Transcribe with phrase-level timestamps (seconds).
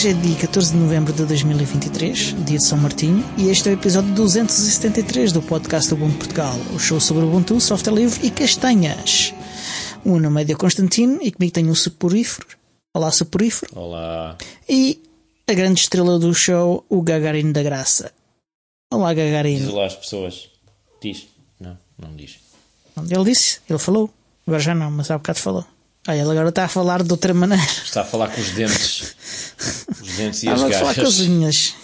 [0.00, 3.72] Hoje é dia 14 de novembro de 2023, dia de São Martinho, e este é
[3.72, 9.34] o episódio 273 do podcast Ubuntu Portugal, o show sobre Ubuntu, software livre e castanhas.
[10.02, 12.46] O meu nome é Dio Constantino e comigo tenho o Suporífero.
[12.94, 13.78] Olá, Suporífero.
[13.78, 14.38] Olá.
[14.66, 15.02] E
[15.46, 18.10] a grande estrela do show, o Gagarino da Graça.
[18.90, 19.66] Olá, Gagarino.
[19.66, 20.48] Diz lá as pessoas.
[21.02, 21.28] Diz.
[21.60, 22.38] Não, não diz.
[22.96, 24.08] Ele disse, ele falou.
[24.46, 25.66] Agora já não, mas há bocado falou.
[26.08, 27.62] Olha, ele agora está a falar de outra maneira.
[27.62, 29.14] Está a falar com os dentes.
[30.00, 31.20] os dentes e as vai falar com as garras.
[31.20, 31.74] unhas.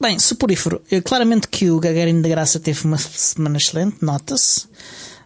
[0.00, 0.82] Bem, suporífero.
[0.90, 4.66] eh, Claramente que o Gagarin da Graça teve uma semana excelente, nota-se.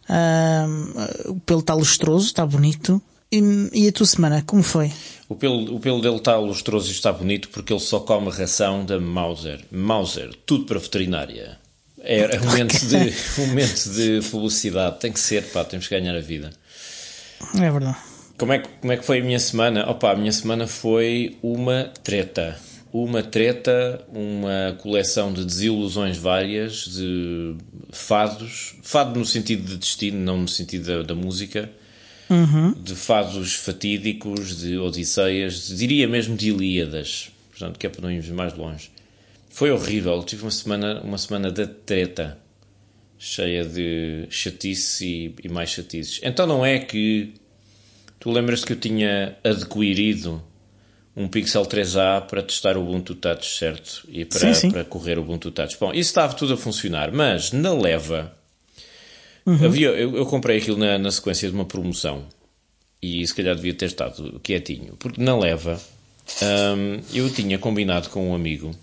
[0.09, 0.93] Ahm,
[1.27, 3.01] o pelo está lustroso, está bonito.
[3.31, 3.41] E,
[3.75, 4.91] e a tua semana, como foi?
[5.29, 8.85] O pelo, o pelo dele está lustroso e está bonito porque ele só come ração
[8.87, 9.63] da Mauser.
[9.71, 11.59] Mauser, tudo para veterinária.
[12.01, 12.97] É, é um, momento de,
[13.43, 15.01] um momento de felicidade.
[15.01, 16.51] Tem que ser, pá, temos que ganhar a vida.
[17.57, 17.99] É verdade.
[18.39, 19.91] Como é, que, como é que foi a minha semana?
[19.91, 22.57] Opa, a minha semana foi uma treta.
[22.93, 27.57] Uma treta, uma coleção de desilusões várias, de
[27.91, 28.77] fados.
[28.81, 31.69] Fado no sentido de destino, não no sentido da, da música.
[32.81, 37.33] De fados fatídicos, de odisseias, diria mesmo de Ilíadas.
[37.51, 38.89] Portanto, que é para não irmos mais longe.
[39.51, 40.23] Foi horrível.
[40.23, 42.39] Tive uma semana, uma semana de treta.
[43.19, 46.21] Cheia de chatice e, e mais chatices.
[46.23, 47.35] Então não é que
[48.19, 50.43] Tu lembras que eu tinha adquirido
[51.17, 54.07] um Pixel 3a para testar o Ubuntu Touch, certo?
[54.09, 54.71] E para, Sim, sim.
[54.71, 55.77] para correr o Ubuntu Touch.
[55.79, 58.33] Bom, isso estava tudo a funcionar, mas na leva
[59.65, 62.25] havia, eu, eu comprei aquilo na, na sequência de uma promoção
[63.03, 65.81] e se calhar devia ter estado quietinho, porque na leva
[66.77, 68.75] hum, eu tinha combinado com um amigo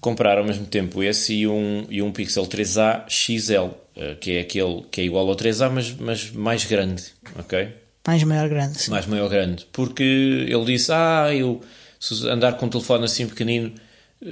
[0.00, 4.40] comprar ao mesmo tempo esse e um, e um Pixel 3a XL, eh, que é
[4.40, 7.02] aquele que é igual ao 3a, mas, mas mais grande,
[7.36, 7.68] ok?
[8.08, 8.78] Mais maior grande.
[8.78, 8.90] sim.
[8.90, 10.02] mais maior grande, porque
[10.48, 11.60] ele disse: Ah, eu
[12.00, 13.74] se andar com um telefone assim pequenino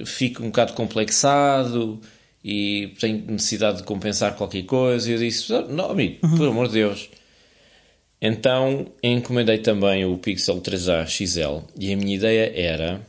[0.07, 2.01] fico um bocado complexado
[2.43, 5.11] e tenho necessidade de compensar qualquer coisa.
[5.11, 7.11] E eu disse: "Ah, Não, amigo, por amor de Deus.
[8.19, 13.07] Então encomendei também o Pixel 3a XL e a minha ideia era: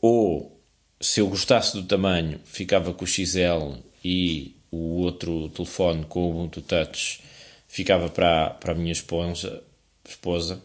[0.00, 0.62] ou
[1.00, 6.30] se eu gostasse do tamanho, ficava com o XL e o outro telefone com o
[6.30, 7.20] Ubuntu Touch
[7.66, 9.62] ficava para, para a minha esposa,
[10.10, 10.60] esposa.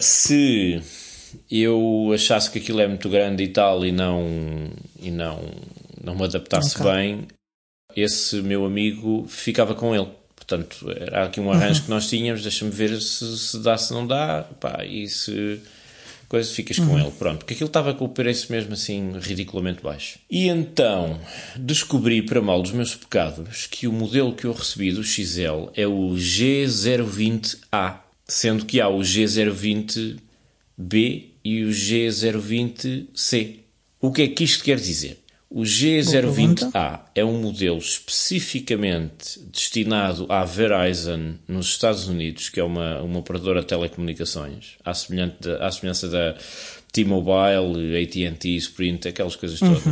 [0.00, 0.80] Se
[1.50, 5.40] eu achasse que aquilo é muito grande e tal e não, e não,
[6.02, 6.90] não me adaptasse Ok.
[6.90, 7.28] bem,
[7.96, 10.08] esse meu amigo ficava com ele.
[10.34, 14.06] Portanto, era aqui um arranjo que nós tínhamos, deixa-me ver se, se dá, se não
[14.06, 15.60] dá, pá, e se
[16.28, 17.38] coisa, ficas com ele, pronto.
[17.38, 20.18] Porque aquilo estava com o preço mesmo assim ridiculamente baixo.
[20.30, 21.20] E então,
[21.56, 25.86] descobri para mal dos meus pecados que o modelo que eu recebi do XL é
[25.86, 27.98] o G020A,
[28.30, 30.20] sendo que há o G020B
[31.44, 33.56] e o G020C.
[34.00, 35.18] O que é que isto quer dizer?
[35.50, 43.02] O G020A é um modelo especificamente destinado à Verizon nos Estados Unidos, que é uma,
[43.02, 46.36] uma operadora de telecomunicações, à, semelhante à semelhança da
[46.92, 49.82] T-Mobile, AT&T, Sprint, aquelas coisas todas.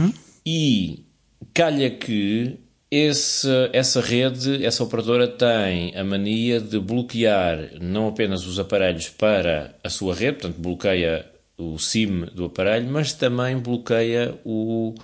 [0.47, 1.05] E
[1.53, 2.57] calha que
[2.91, 9.75] esse, essa rede, essa operadora tem a mania de bloquear não apenas os aparelhos para
[9.85, 11.27] a sua rede, portanto bloqueia
[11.57, 14.95] o SIM do aparelho, mas também bloqueia o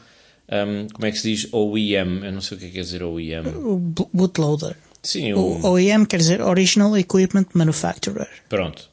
[0.51, 2.25] um, como é que se diz OEM?
[2.25, 3.47] Eu não sei o que é que quer dizer OEM.
[3.65, 4.77] O bo- bootloader.
[5.03, 8.29] Sim, o, O OEM quer dizer Original Equipment Manufacturer.
[8.49, 8.89] Pronto.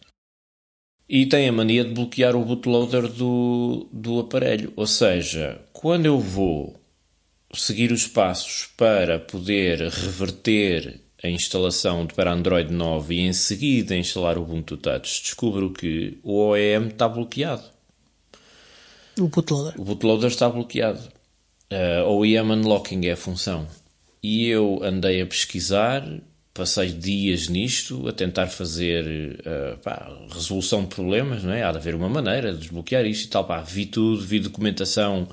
[1.09, 4.71] E tem a mania de bloquear o bootloader do, do aparelho.
[4.77, 6.79] Ou seja, quando eu vou
[7.53, 14.37] seguir os passos para poder reverter a instalação para Android 9 e em seguida instalar
[14.37, 17.63] o Ubuntu Touch, descubro que o OEM está bloqueado.
[19.19, 19.79] O bootloader.
[19.79, 21.01] O bootloader está bloqueado.
[21.71, 23.67] Uh, OEM Unlocking é a função.
[24.23, 26.03] E eu andei a pesquisar,
[26.53, 31.63] passei dias nisto, a tentar fazer uh, pá, resolução de problemas, não é?
[31.63, 33.45] Há de haver uma maneira de desbloquear isto e tal.
[33.45, 35.27] Pá, vi tudo, vi documentação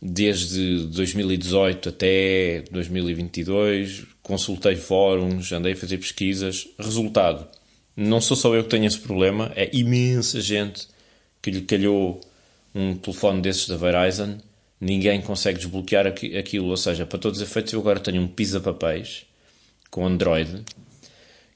[0.00, 6.68] desde 2018 até 2022, consultei fóruns, andei a fazer pesquisas.
[6.78, 7.46] Resultado,
[7.96, 10.88] não sou só eu que tenho esse problema, é imensa gente
[11.42, 12.20] que lhe calhou
[12.74, 14.38] um telefone desses da Verizon,
[14.80, 16.68] ninguém consegue desbloquear aqui- aquilo.
[16.68, 19.26] Ou seja, para todos os efeitos, eu agora tenho um pisa-papéis
[19.90, 20.64] com Android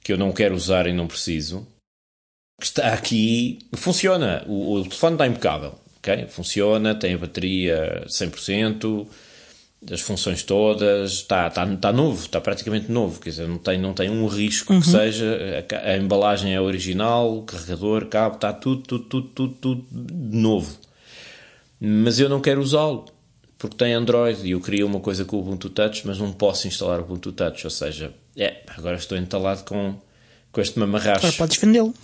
[0.03, 1.67] que eu não quero usar e não preciso.
[2.61, 4.45] Que está aqui, funciona.
[4.47, 5.79] O, o telefone está impecável.
[6.05, 6.27] Ok?
[6.29, 9.07] Funciona, tem a bateria 100%,
[9.91, 13.95] as funções todas, está, está, está novo, está praticamente novo, quer dizer, não tem, não
[13.95, 18.83] tem um risco que seja, a, a embalagem é original, o carregador, cabo, está tudo,
[18.83, 20.79] tudo, tudo, tudo, tudo novo.
[21.81, 23.07] mas eu não quero usá-lo
[23.65, 26.69] porque tem Android e eu queria uma coisa com o Ubuntu Touch, mas não posso
[26.69, 27.67] instalar o Ubuntu Touch.
[27.67, 29.95] Ou seja, é, agora estou entalado com,
[30.53, 31.21] com este mamarracho.
[31.21, 31.95] Agora podes vendê-lo.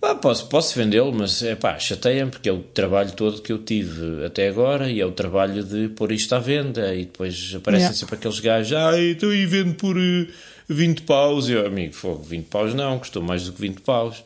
[0.00, 3.58] Ah, posso, posso vendê-lo, mas é pá, chateia-me porque é o trabalho todo que eu
[3.58, 7.86] tive até agora e é o trabalho de pôr isto à venda e depois aparecem
[7.86, 7.98] yeah.
[7.98, 10.28] sempre aqueles gajos, ah, então e vendo por uh, eh,
[10.68, 11.48] 20 paus.
[11.48, 14.22] E eu, amigo, fogo, 20 paus não, custou mais do que 20 paus.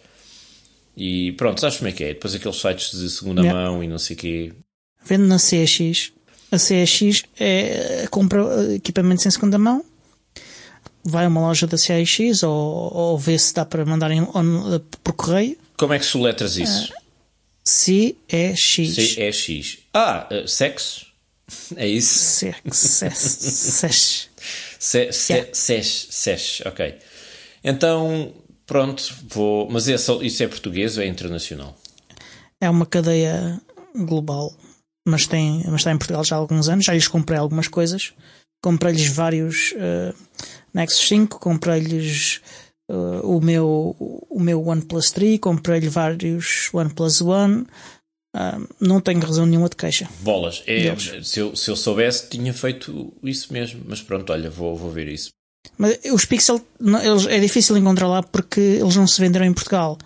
[0.95, 2.09] E pronto, sabes como é que é?
[2.09, 3.59] Depois aqueles sites de segunda yeah.
[3.59, 4.53] mão e não sei o quê.
[5.05, 6.13] Vendo na CX.
[6.51, 9.83] A CX é compra equipamentos em segunda mão,
[11.05, 14.81] vai a uma loja da CX ou, ou vê se dá para mandar em, on,
[15.03, 15.57] por correio.
[15.77, 16.93] Como é que soletras isso?
[17.65, 18.95] C-E-X.
[18.95, 19.79] C-E-X.
[19.95, 21.07] Ah, uh, sexo?
[21.77, 22.19] É isso?
[22.73, 24.29] Sexo.
[24.81, 26.09] Sesh.
[26.11, 26.63] Sesh.
[26.67, 26.99] Ok.
[27.63, 28.33] Então,
[28.67, 29.69] pronto, vou.
[29.71, 31.77] Mas isso é português ou é internacional?
[32.61, 33.61] É uma cadeia
[33.95, 34.57] global
[35.07, 36.85] mas, tem, mas está em Portugal já há alguns anos.
[36.85, 38.13] Já lhes comprei algumas coisas.
[38.63, 40.15] Comprei-lhes vários uh,
[40.75, 42.41] Nexus 5, comprei-lhes
[42.91, 43.97] uh, o, meu,
[44.31, 47.67] o meu OnePlus 3, comprei-lhe vários OnePlus One.
[48.35, 50.09] Uh, não tenho razão nenhuma de queixa.
[50.21, 53.83] Bolas, é, se, eu, se eu soubesse, tinha feito isso mesmo.
[53.87, 55.31] Mas pronto, olha, vou, vou ver isso.
[55.77, 59.99] Mas os Pixel eles, é difícil encontrar lá porque eles não se venderam em Portugal.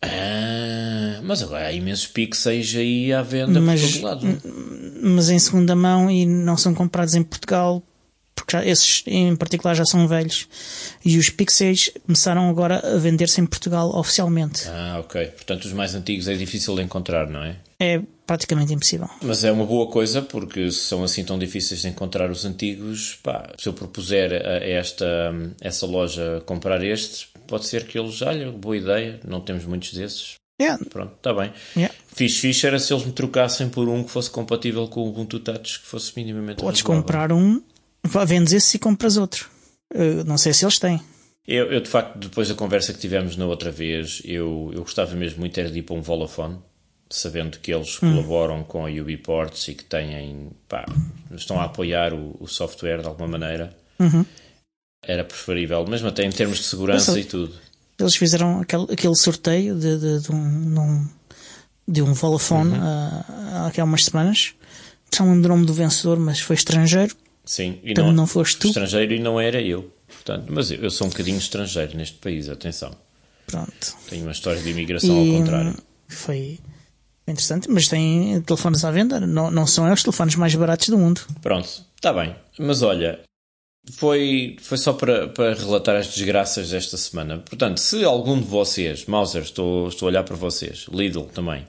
[0.00, 4.42] Ah, mas agora há imensos pixels aí à venda mas, por todo lado.
[5.02, 7.82] Mas em segunda mão e não são comprados em Portugal,
[8.38, 10.48] porque já, esses em particular já são velhos.
[11.04, 14.68] E os pixels começaram agora a vender-se em Portugal oficialmente.
[14.68, 15.26] Ah, ok.
[15.26, 17.56] Portanto, os mais antigos é difícil de encontrar, não é?
[17.80, 19.08] É praticamente impossível.
[19.22, 23.18] Mas é uma boa coisa porque se são assim tão difíceis de encontrar os antigos,
[23.22, 25.06] pá, se eu propuser a esta
[25.60, 30.34] essa loja comprar este, pode ser que eles, olha, boa ideia, não temos muitos desses.
[30.60, 30.84] Yeah.
[30.90, 31.52] Pronto, está bem.
[31.76, 31.94] Yeah.
[32.08, 35.78] Fixe era se eles me trocassem por um que fosse compatível com o Ubuntu Touch,
[35.78, 37.62] que fosse minimamente Podes comprar um,
[38.08, 39.48] vendes esse e compras outro.
[39.92, 41.00] Eu não sei se eles têm.
[41.46, 45.14] Eu, eu, de facto, depois da conversa que tivemos na outra vez, eu, eu gostava
[45.14, 46.58] mesmo muito de ir para um Volafone,
[47.08, 48.12] sabendo que eles hum.
[48.12, 50.84] colaboram com a Ubiports e que têm, pá,
[51.34, 53.74] estão a apoiar o, o software de alguma maneira.
[53.98, 54.24] Uhum
[55.02, 57.54] era preferível, mesmo até em termos de segurança e tudo.
[57.98, 61.08] Eles fizeram aquele, aquele sorteio de, de, de um,
[61.86, 62.82] de um Vodafone uhum.
[62.82, 64.54] há, há umas semanas.
[65.18, 67.14] Não lembro o nome do vencedor, mas foi estrangeiro.
[67.48, 68.68] Sim, e não, não foste tu.
[68.68, 69.90] Estrangeiro e não era eu.
[70.06, 72.94] Portanto, mas eu, eu sou um bocadinho estrangeiro neste país, atenção.
[73.46, 73.96] Pronto.
[74.10, 75.74] Tenho uma história de imigração e, ao contrário.
[76.06, 76.58] Foi
[77.26, 81.22] interessante, mas tem telefones à venda, não, não são os telefones mais baratos do mundo.
[81.40, 82.36] Pronto, está bem.
[82.58, 83.18] Mas olha,
[83.92, 87.38] foi, foi só para, para relatar as desgraças desta semana.
[87.38, 91.66] Portanto, se algum de vocês, Mauser, estou, estou a olhar para vocês, Lidl também,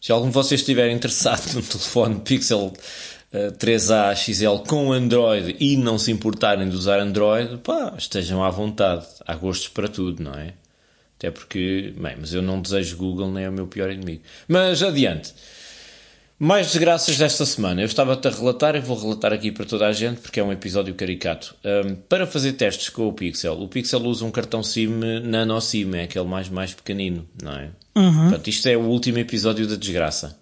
[0.00, 2.72] se algum de vocês estiver interessado num telefone Pixel
[3.32, 9.06] 3A XL com Android e não se importarem de usar Android, pá, estejam à vontade.
[9.24, 10.54] Há gostos para tudo, não é?
[11.16, 14.22] Até porque, bem, mas eu não desejo Google, nem é o meu pior inimigo.
[14.48, 15.34] Mas adiante.
[16.38, 17.82] Mais desgraças desta semana.
[17.82, 20.50] Eu estava-te a relatar e vou relatar aqui para toda a gente porque é um
[20.50, 21.54] episódio caricato.
[21.62, 24.88] Um, para fazer testes com o Pixel, o Pixel usa um cartão SIM
[25.22, 27.68] nano SIM, é aquele mais, mais pequenino, não é?
[27.94, 28.22] Uhum.
[28.22, 30.39] Portanto, isto é o último episódio da desgraça.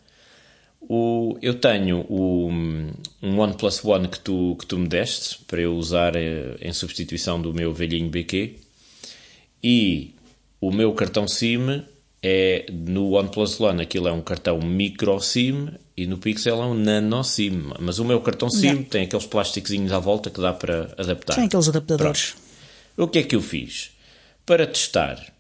[0.80, 2.48] O, eu tenho o,
[3.22, 7.40] um OnePlus One que tu, que tu me deste para eu usar eh, em substituição
[7.40, 8.56] do meu velhinho BQ
[9.62, 10.14] e
[10.60, 11.82] o meu cartão SIM
[12.22, 16.74] é no OnePlus One aquilo é um cartão micro SIM e no Pixel é um
[16.74, 17.72] nano SIM.
[17.80, 18.82] Mas o meu cartão SIM Não.
[18.84, 21.34] tem aqueles plásticozinhos à volta que dá para adaptar.
[21.34, 22.30] Tem aqueles adaptadores.
[22.32, 22.48] Pronto.
[22.96, 23.90] O que é que eu fiz?
[24.46, 25.32] Para testar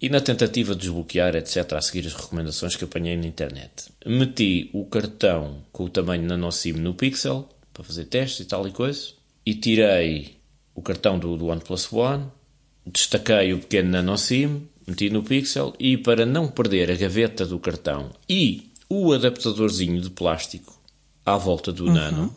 [0.00, 4.70] e na tentativa de desbloquear, etc., a seguir as recomendações que apanhei na internet, meti
[4.72, 8.72] o cartão com o tamanho nano SIM no Pixel para fazer testes e tal e
[8.72, 9.12] coisa
[9.44, 10.36] e tirei
[10.74, 12.26] o cartão do, do OnePlus One,
[12.84, 17.58] destaquei o pequeno nano SIM, meti no Pixel e para não perder a gaveta do
[17.58, 20.78] cartão e o adaptadorzinho de plástico
[21.24, 21.92] à volta do uhum.
[21.92, 22.36] Nano,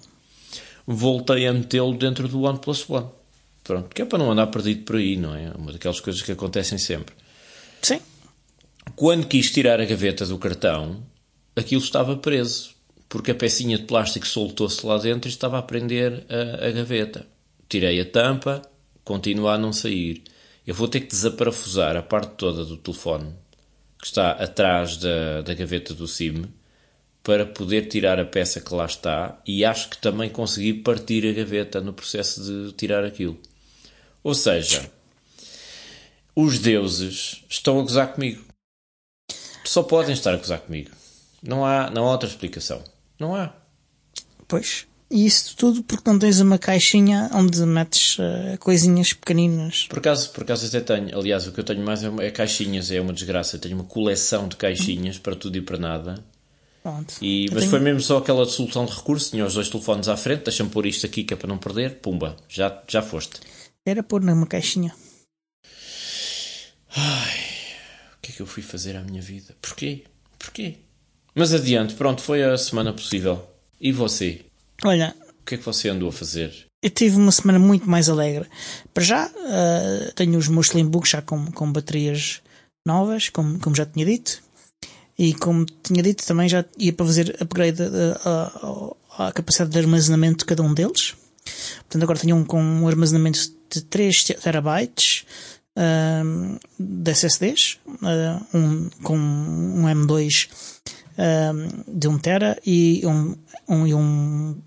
[0.85, 3.07] voltei a metê-lo dentro do OnePlus One.
[3.63, 5.51] Pronto, que é para não andar perdido por aí, não é?
[5.55, 7.13] Uma daquelas coisas que acontecem sempre.
[7.81, 7.99] Sim.
[8.95, 11.03] Quando quis tirar a gaveta do cartão,
[11.55, 12.71] aquilo estava preso,
[13.07, 17.25] porque a pecinha de plástico soltou-se lá dentro e estava a prender a, a gaveta.
[17.67, 18.61] Tirei a tampa,
[19.03, 20.23] continua a não sair.
[20.65, 23.33] Eu vou ter que desaparafusar a parte toda do telefone
[23.99, 26.45] que está atrás da, da gaveta do SIM
[27.23, 31.33] para poder tirar a peça que lá está e acho que também consegui partir a
[31.33, 33.37] gaveta no processo de tirar aquilo.
[34.23, 34.89] Ou seja,
[36.41, 38.41] os deuses estão a gozar comigo.
[39.65, 40.91] Só podem estar a gozar comigo.
[41.43, 42.81] Não há, não há outra explicação.
[43.19, 43.53] Não há.
[44.47, 44.87] Pois.
[45.11, 49.85] E isso tudo porque não tens uma caixinha onde metes uh, coisinhas pequeninas.
[49.89, 51.17] Por acaso, por acaso até tenho.
[51.17, 53.57] Aliás, o que eu tenho mais é, é caixinhas, é uma desgraça.
[53.57, 56.23] Eu tenho uma coleção de caixinhas para tudo e para nada.
[56.81, 57.15] Pronto.
[57.21, 57.69] E, mas tenho...
[57.69, 59.31] foi mesmo só aquela solução de recurso.
[59.31, 61.95] Tinha os dois telefones à frente, deixa-me pôr isto aqui que é para não perder.
[61.95, 63.41] Pumba, já, já foste.
[63.85, 64.93] Era pôr numa caixinha.
[66.95, 67.39] Ai,
[68.15, 69.55] o que é que eu fui fazer à minha vida?
[69.61, 70.03] Porquê?
[70.37, 70.77] Porquê?
[71.35, 73.47] Mas adiante, pronto, foi a semana possível.
[73.79, 74.41] E você?
[74.83, 75.15] Olha.
[75.41, 76.67] O que é que você andou a fazer?
[76.81, 78.47] Eu tive uma semana muito mais alegre.
[78.93, 82.41] Para já, uh, tenho os meus Slimbooks já com, com baterias
[82.85, 84.41] novas, como, como já tinha dito.
[85.17, 87.81] E como tinha dito, também já ia para fazer upgrade
[89.17, 91.15] à capacidade de armazenamento de cada um deles.
[91.79, 95.25] Portanto, agora tenho um com um armazenamento de 3 terabytes
[95.79, 100.49] um, de SSDs, uh, um, com um M2
[101.17, 103.35] um, de 1 tera e um,
[103.67, 104.61] um, um,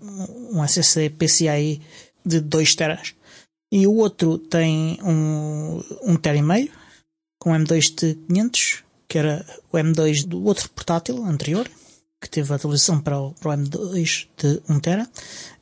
[0.53, 1.81] um SSD PCIe
[2.25, 3.13] de 2 teras.
[3.71, 6.71] E o outro tem um, um tera e meio,
[7.39, 11.69] com M2 de 500, que era o M2 do outro portátil anterior,
[12.21, 15.07] que teve a atualização para o, para o M2 de 1 tera.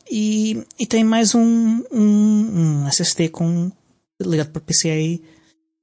[0.10, 3.72] E, e tem mais um, um, um SSD com,
[4.22, 5.24] ligado para PCIe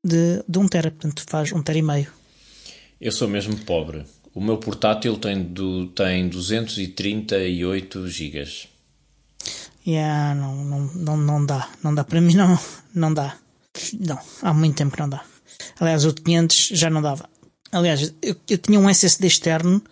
[0.04, 2.12] de, de 1 tera, portanto faz 1 tera e meio.
[3.00, 4.04] Eu sou mesmo pobre.
[4.34, 8.68] O meu portátil tem, do, tem 238 gigas.
[9.86, 11.68] Yeah, não, não, não, não dá.
[11.82, 12.58] Não dá para mim, não,
[12.94, 13.36] não dá.
[13.98, 15.24] Não, há muito tempo que não dá.
[15.80, 17.28] Aliás, o 500 já não dava.
[17.72, 19.82] Aliás, eu, eu tinha um SSD externo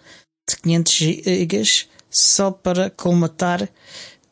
[0.49, 3.69] de 500 gigas só para colmatar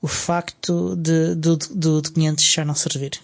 [0.00, 3.21] o facto de, do, do, do 500 já não servir.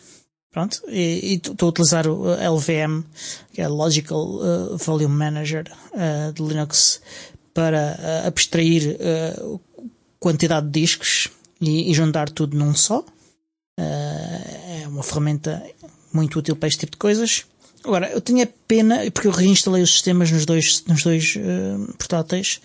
[0.50, 3.04] Pronto, e estou a utilizar o LVM,
[3.52, 7.00] que é Logical uh, Volume Manager uh, de Linux,
[7.54, 9.60] para uh, abstrair uh,
[10.18, 11.28] quantidade de discos
[11.60, 13.04] e, e, juntar tudo num só.
[13.78, 15.62] é uma ferramenta
[16.12, 17.44] muito útil para este tipo de coisas.
[17.84, 21.38] Agora, eu tinha pena, porque eu reinstalei os sistemas nos dois, nos dois
[21.96, 22.60] portáteis,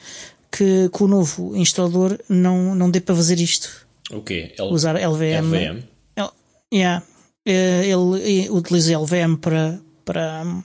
[0.51, 3.85] que com o novo instalador não, não dê para fazer isto.
[4.09, 4.55] O quê?
[4.57, 5.53] L Usar LVM.
[5.53, 5.83] LVM?
[6.17, 6.29] L
[6.73, 7.05] yeah
[7.45, 10.63] ele utiliza LVM para, para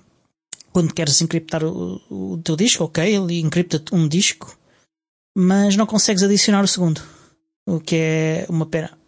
[0.72, 4.56] quando queres encriptar o, o teu disco, ok, ele encripta um disco,
[5.36, 7.02] mas não consegues adicionar o segundo,
[7.66, 8.98] o que é uma pena.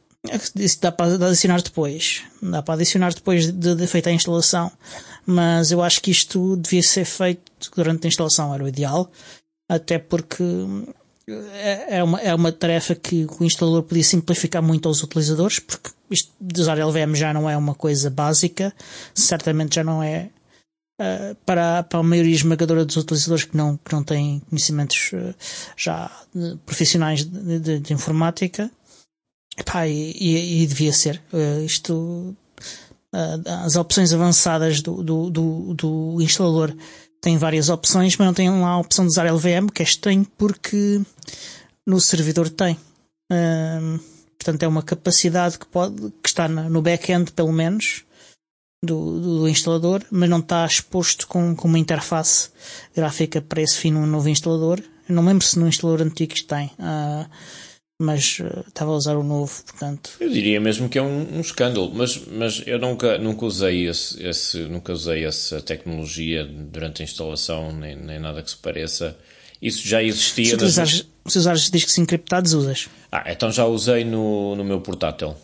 [0.55, 4.71] Isso dá para adicionar depois, dá para adicionar depois de, de feita a instalação,
[5.27, 9.11] mas eu acho que isto devia ser feito durante a instalação, era o ideal,
[9.69, 10.45] até porque
[11.53, 15.91] é, é uma, é uma tarefa que o instalador podia simplificar muito aos utilizadores, porque
[16.11, 18.73] isto de usar LVM já não é uma coisa básica,
[19.15, 20.31] certamente já não é
[21.01, 25.35] uh, para, para a maioria esmagadora dos utilizadores que não, que não têm conhecimentos uh,
[25.77, 28.71] já uh, profissionais de, de, de, informática.
[29.59, 31.23] Epá, e, e, e, devia ser.
[31.67, 32.35] isto,
[33.63, 36.75] as opções avançadas do, do, do, do instalador
[37.23, 40.27] tem várias opções, mas não tem lá a opção de usar LVM, que é estranho
[40.37, 41.01] porque
[41.87, 42.77] no servidor tem.
[44.37, 48.03] Portanto, é uma capacidade que, pode, que está no back-end, pelo menos,
[48.85, 52.51] do, do, instalador, mas não está exposto com, com uma interface
[52.95, 54.83] gráfica para esse fim no novo instalador.
[55.09, 56.67] Eu não lembro se no instalador antigo tem.
[56.79, 57.31] Uh,
[58.03, 60.11] mas uh, estava a usar o novo, portanto.
[60.21, 64.23] Eu diria mesmo que é um, um escândalo, mas, mas eu nunca, nunca usei esse,
[64.23, 69.17] esse, nunca usei essa tecnologia durante a instalação, nem, nem nada que se pareça.
[69.61, 70.59] Isso já existia.
[70.59, 71.07] Se nas...
[71.27, 72.89] se usares discos encriptados, usas.
[73.11, 75.37] Ah, então já usei no, no meu portátil.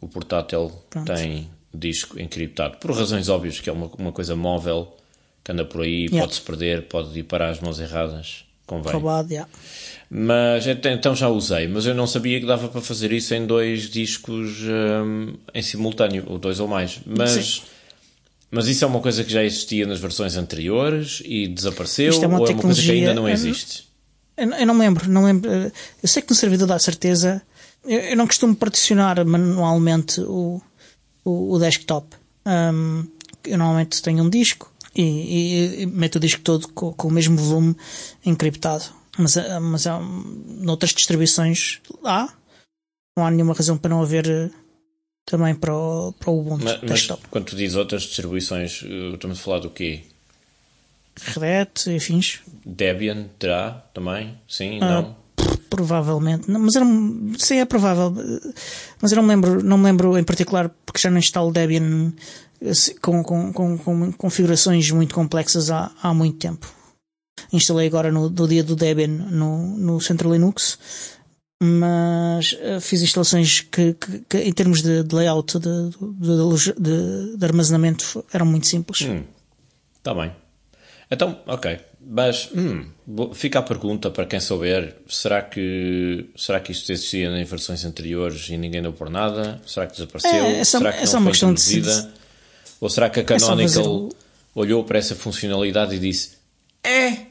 [0.00, 1.12] O portátil Pronto.
[1.12, 2.78] tem disco encriptado.
[2.78, 4.96] Por razões óbvias, que é uma, uma coisa móvel
[5.44, 6.20] que anda por aí, yeah.
[6.20, 8.44] pode-se perder, pode ir para as mãos erradas.
[8.66, 8.92] Convém.
[8.92, 9.50] Roubado, yeah.
[10.12, 13.88] Mas então já usei, mas eu não sabia que dava para fazer isso em dois
[13.88, 17.00] discos um, em simultâneo, ou dois ou mais.
[17.06, 17.62] Mas,
[18.50, 22.24] mas isso é uma coisa que já existia nas versões anteriores e desapareceu, é ou
[22.24, 23.88] é uma coisa que ainda não existe?
[24.36, 25.48] Eu, eu não lembro, não lembro.
[25.48, 27.40] Eu sei que no servidor dá certeza.
[27.84, 30.60] Eu, eu não costumo particionar manualmente o,
[31.24, 32.16] o, o desktop.
[32.44, 33.04] Um,
[33.44, 37.12] eu normalmente tenho um disco e, e, e meto o disco todo com, com o
[37.12, 37.76] mesmo volume
[38.26, 42.28] encriptado mas, eh, mas há, noutras distribuições há.
[43.16, 44.50] Não há nenhuma razão para não haver eh,
[45.24, 47.20] também para o, para o Ubuntu mas, desktop.
[47.22, 50.02] Mas quando tu dizes outras distribuições, eh, estamos a falar do quê?
[51.22, 52.40] Red Hat, afins.
[52.64, 54.38] Debian terá também?
[54.48, 55.16] Sim, ah, não?
[55.68, 56.86] Provavelmente, mas era,
[57.38, 58.12] sim, é provável.
[59.00, 62.12] Mas eu não me lembro, não me lembro em particular porque já não instalo Debian
[63.00, 66.79] com, com, com, com configurações muito complexas há, há muito tempo
[67.52, 70.78] instalei agora no, no dia do Debian no, no Central Linux
[71.62, 77.44] mas uh, fiz instalações que, que, que, em termos de, de layout, de, de, de,
[77.44, 79.00] armazenamento, eram muito simples.
[79.98, 80.32] Está hum, bem.
[81.10, 81.78] Então, ok.
[82.02, 82.86] Mas hum,
[83.34, 88.48] fica a pergunta para quem souber: será que, será que isto existia em versões anteriores
[88.48, 89.60] e ninguém deu por nada?
[89.66, 90.30] Será que desapareceu?
[90.30, 92.02] É, essa, será que não é uma questão introduzida?
[92.02, 92.08] de
[92.80, 96.38] Ou será que a Canonical é olhou para essa funcionalidade e disse:
[96.82, 97.29] É?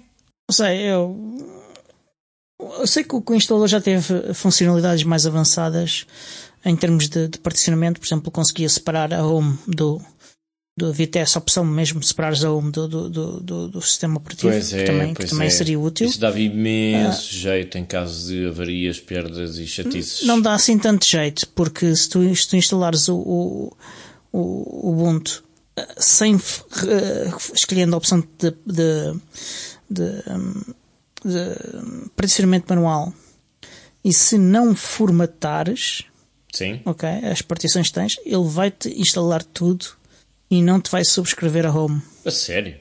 [0.50, 1.16] Não sei, eu
[2.60, 6.08] eu sei que o instalador já teve funcionalidades mais avançadas
[6.66, 10.02] em termos de, de particionamento, por exemplo, conseguia separar a home do,
[10.76, 14.18] do havia até essa opção mesmo de separar a home do, do, do, do sistema
[14.18, 15.52] operativo, pois é, que também, que também é.
[15.52, 16.08] seria útil.
[16.08, 20.24] Isso dava imenso ah, jeito em caso de avarias, perdas e chatices.
[20.24, 23.78] Não dá assim tanto jeito, porque se tu, se tu instalares o, o,
[24.34, 25.44] o Ubuntu
[25.78, 26.40] ah, sem uh,
[27.54, 29.14] escolhendo a opção de, de,
[29.90, 30.24] de
[31.26, 33.14] de manual
[34.04, 36.06] e se não formatares
[36.54, 36.82] Sim.
[36.86, 39.86] ok as partições tens, ele vai-te instalar tudo
[40.50, 42.02] e não te vai subscrever a home.
[42.26, 42.76] A sério?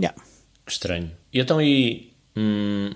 [0.00, 0.20] Yeah.
[0.66, 1.10] Estranho.
[1.32, 2.92] E então aí hum,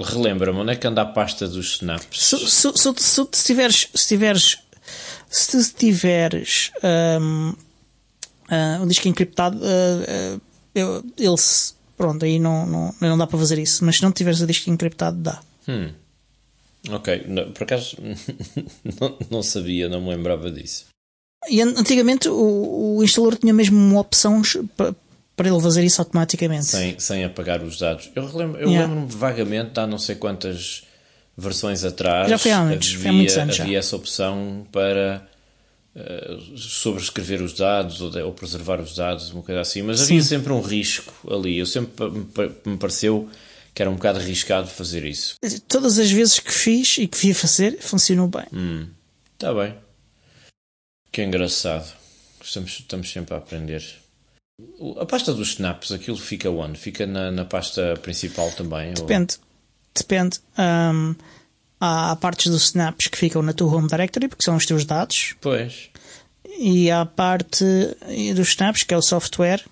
[0.00, 2.24] relembra-me onde é que anda a pasta dos snaps?
[2.24, 4.58] Se, se, se, se, se tiveres se tiveres
[5.28, 6.70] se tiveres
[7.20, 11.36] um, uh, um disco encriptado uh, uh, ele
[11.96, 13.84] Pronto, aí não, não, não dá para fazer isso.
[13.84, 15.40] Mas se não tiveres o disco encriptado, dá.
[15.68, 15.90] Hum.
[16.90, 17.96] Ok, não, por acaso
[19.00, 20.86] não, não sabia, não me lembrava disso.
[21.48, 24.42] E antigamente o, o instalador tinha mesmo uma opção
[24.76, 24.94] para,
[25.36, 26.66] para ele fazer isso automaticamente.
[26.66, 28.10] Sem, sem apagar os dados.
[28.14, 28.86] Eu, lembro, eu yeah.
[28.86, 30.84] lembro-me vagamente, há não sei quantas
[31.36, 32.28] versões atrás.
[32.28, 33.60] Já foi há muitos, havia, foi há muitos anos.
[33.60, 33.78] Havia já.
[33.78, 35.26] essa opção para
[35.96, 40.04] uh, sobrescrever os dados ou, de, ou, preservar os dados, uma coisa assim, mas Sim.
[40.04, 41.58] havia sempre um risco ali.
[41.58, 43.28] Eu sempre me, pareceu
[43.74, 45.36] que era um bocado arriscado fazer isso.
[45.66, 48.46] Todas as vezes que fiz e que via fazer, funcionou bem.
[48.52, 48.86] Hum,
[49.36, 49.74] tá bem.
[51.10, 51.92] Que engraçado.
[52.42, 53.84] Estamos, estamos sempre a aprender.
[55.00, 56.78] A pasta dos snaps, aquilo fica onde?
[56.78, 58.94] Fica na, na pasta principal também?
[58.94, 59.36] Depende.
[59.38, 59.44] Ou...
[59.96, 60.38] Depende.
[60.58, 61.14] Um,
[61.84, 65.34] há partes dos snaps que ficam na tua home directory, porque são os teus dados.
[65.40, 65.90] Pois.
[66.58, 67.64] E há a parte
[68.34, 69.62] dos snaps, que é o software,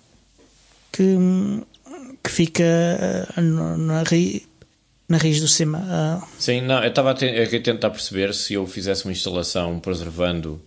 [0.91, 1.17] que,
[2.23, 2.63] que fica
[3.37, 4.03] uh, na, na,
[5.09, 5.45] na raiz do.
[5.45, 6.23] Uh.
[6.37, 10.61] Sim, não, eu estava a, a tentar perceber se eu fizesse uma instalação preservando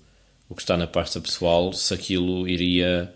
[0.48, 3.12] o que está na pasta pessoal, se aquilo iria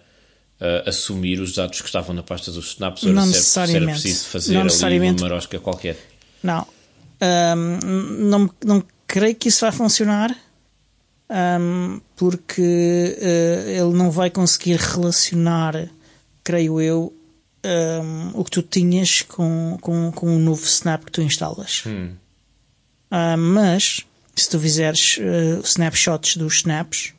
[0.60, 3.84] uh, assumir os dados que estavam na pasta dos snaps ou não se, necessariamente.
[3.84, 5.96] era preciso fazer não ali uma marosca qualquer.
[6.42, 6.66] Não,
[7.22, 10.36] um, não, não creio que isso vai funcionar
[11.30, 15.88] um, porque uh, ele não vai conseguir relacionar,
[16.42, 17.12] creio eu,
[17.64, 21.84] um, o que tu tinhas com, com, com o novo snap que tu instalas.
[21.86, 22.14] Hum.
[23.10, 24.04] Uh, mas
[24.34, 27.12] se tu fizeres uh, snapshots dos snaps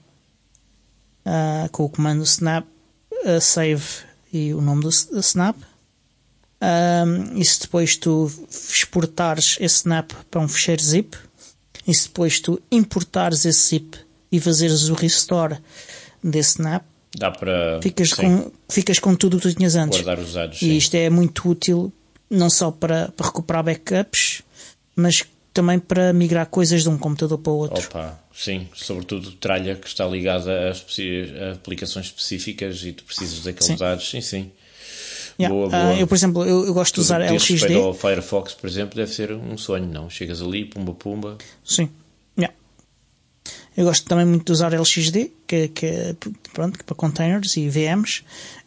[1.25, 2.65] uh, com o comando snap,
[3.39, 3.83] save
[4.33, 5.55] e o nome do snap,
[6.61, 11.17] um, e se depois tu exportares esse snap para um fecheiro zip,
[11.87, 13.97] e se depois tu importares esse zip
[14.31, 15.57] e fazeres o restore
[16.23, 16.83] desse snap,
[17.17, 19.99] Dá para, ficas, com, ficas com tudo o que tu tinhas antes.
[20.01, 20.61] Guardar os dados.
[20.61, 21.91] E isto é muito útil
[22.29, 24.41] não só para, para recuperar backups,
[24.95, 27.85] mas também para migrar coisas de um computador para o outro.
[27.85, 33.67] Opa, sim, sobretudo tralha que está ligada a, a aplicações específicas e tu precisas daqueles
[33.67, 33.75] sim.
[33.75, 34.09] dados.
[34.09, 34.51] Sim, sim.
[35.41, 35.55] Yeah.
[35.55, 35.93] Boa, boa.
[35.93, 37.75] Uh, eu, por exemplo, eu, eu gosto Tudo de usar LXD.
[37.75, 40.09] ao Firefox, por exemplo, deve ser um sonho, não?
[40.09, 41.37] Chegas ali, pumba, pumba.
[41.63, 41.89] Sim.
[42.37, 42.53] Yeah.
[43.75, 46.15] Eu gosto também muito de usar LXD, que, que
[46.53, 48.23] pronto, para containers e VMs.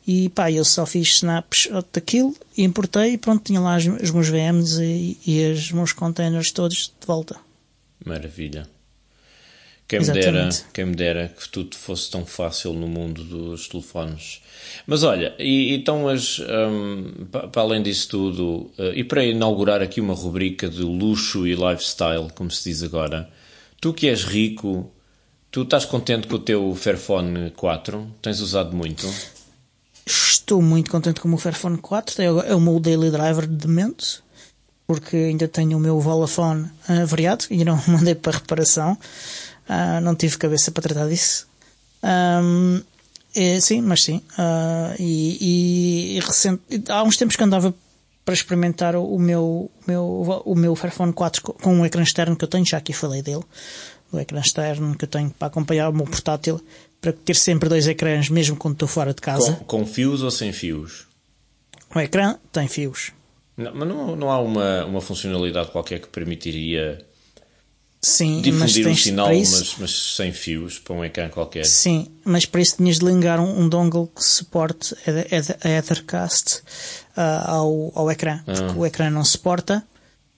[0.07, 4.29] E pá, eu só fiz snaps daquilo, importei e pronto, tinha lá os, os meus
[4.29, 7.37] VMs e, e os meus containers todos de volta.
[8.05, 8.69] Maravilha.
[9.99, 14.41] Quem me, dera, quem me dera que tudo fosse tão fácil no mundo dos telefones.
[14.87, 20.01] Mas olha, e, então, as, um, para além disso tudo, uh, e para inaugurar aqui
[20.01, 23.29] uma rubrica de luxo e lifestyle, como se diz agora,
[23.81, 24.91] tu que és rico,
[25.51, 28.07] tu estás contente com o teu Fairphone 4?
[28.21, 29.09] Tens usado muito?
[30.07, 34.25] Estou muito contente com o meu Fairphone 4, é o meu daily driver de momento
[34.87, 38.97] porque ainda tenho o meu Volafone avariado, ainda não mandei para reparação.
[39.69, 41.47] Uh, não tive cabeça para tratar disso.
[42.03, 42.83] Um,
[43.35, 44.23] é, sim, mas sim.
[44.39, 47.75] Uh, e, e, recente, há uns tempos que andava
[48.25, 52.45] para experimentar o meu, o meu, o meu Fairphone 4 com um ecrã externo que
[52.45, 53.43] eu tenho, já aqui falei dele.
[54.13, 56.61] O ecrã externo que eu tenho para acompanhar o meu portátil,
[57.01, 59.53] para ter sempre dois ecrãs, mesmo quando estou fora de casa.
[59.53, 61.07] Com, com fios ou sem fios?
[61.95, 63.13] O ecrã tem fios.
[63.57, 67.05] Não, mas não, não há uma, uma funcionalidade qualquer que permitiria
[68.05, 71.65] Sim, difundir o tens sinal, isso, mas, mas sem fios, para um ecrã qualquer.
[71.65, 75.79] Sim, mas para isso tinhas de ligar um, um dongle que suporte a, a, a
[75.79, 76.61] Ethercast
[77.17, 79.83] ah, ao, ao ecrã, porque o ecrã não suporta.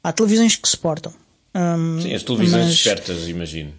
[0.03, 1.13] Há televisões que suportam.
[1.53, 3.73] Hum, Sim, as televisões mas- espertas, imagino.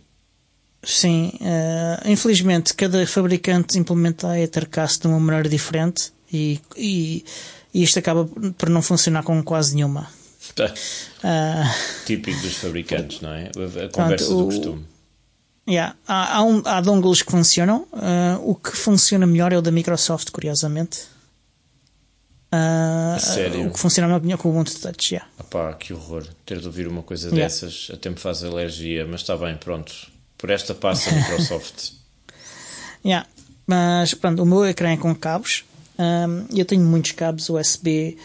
[0.83, 7.25] Sim, eh, infelizmente cada fabricante implementa a Ethercast de uma maneira diferente e, e,
[7.73, 8.25] e isto acaba
[8.57, 10.07] por não funcionar com quase nenhuma.
[10.55, 10.73] Tá.
[11.23, 11.73] Ah,
[12.05, 13.49] Típico dos fabricantes, não é?
[13.85, 14.85] A conversa o- do costume.
[15.69, 19.61] yeah, há, há, um- há dongles que funcionam, ah, o que funciona melhor é o
[19.61, 21.01] da Microsoft, curiosamente.
[22.51, 23.67] A sério?
[23.67, 25.29] O que funciona melhor com o Ubuntu Touch, yeah.
[25.39, 26.25] Opá, que horror.
[26.45, 27.43] Ter de ouvir uma coisa Yeah.
[27.43, 29.93] dessas até me faz alergia, mas está bem, pronto.
[30.37, 31.91] Por esta passa a Microsoft.
[33.05, 33.25] Yeah.
[33.65, 35.63] Mas pronto, o meu ecrã é com cabos.
[35.97, 38.17] Ahm, eu tenho muitos cabos USB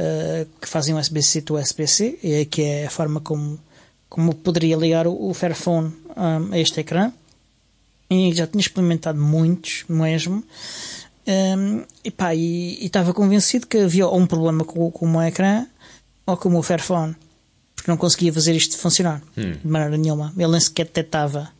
[0.00, 3.58] ah, que fazem USB-C to USB-C, e que é a forma como,
[4.08, 7.12] como poderia ligar o, o Fairphone ahm, a este ecrã.
[8.08, 10.42] E já tinha experimentado muitos mesmo.
[11.26, 15.22] Ahm, e pá, e estava convencido que havia um problema com, o- com o meu
[15.22, 15.66] ecrã
[16.26, 17.14] ou com o meu Fairphone.
[17.76, 19.22] Porque não conseguia fazer isto funcionar
[19.62, 20.32] de maneira nenhuma.
[20.36, 21.50] Ele nem sequer detectava.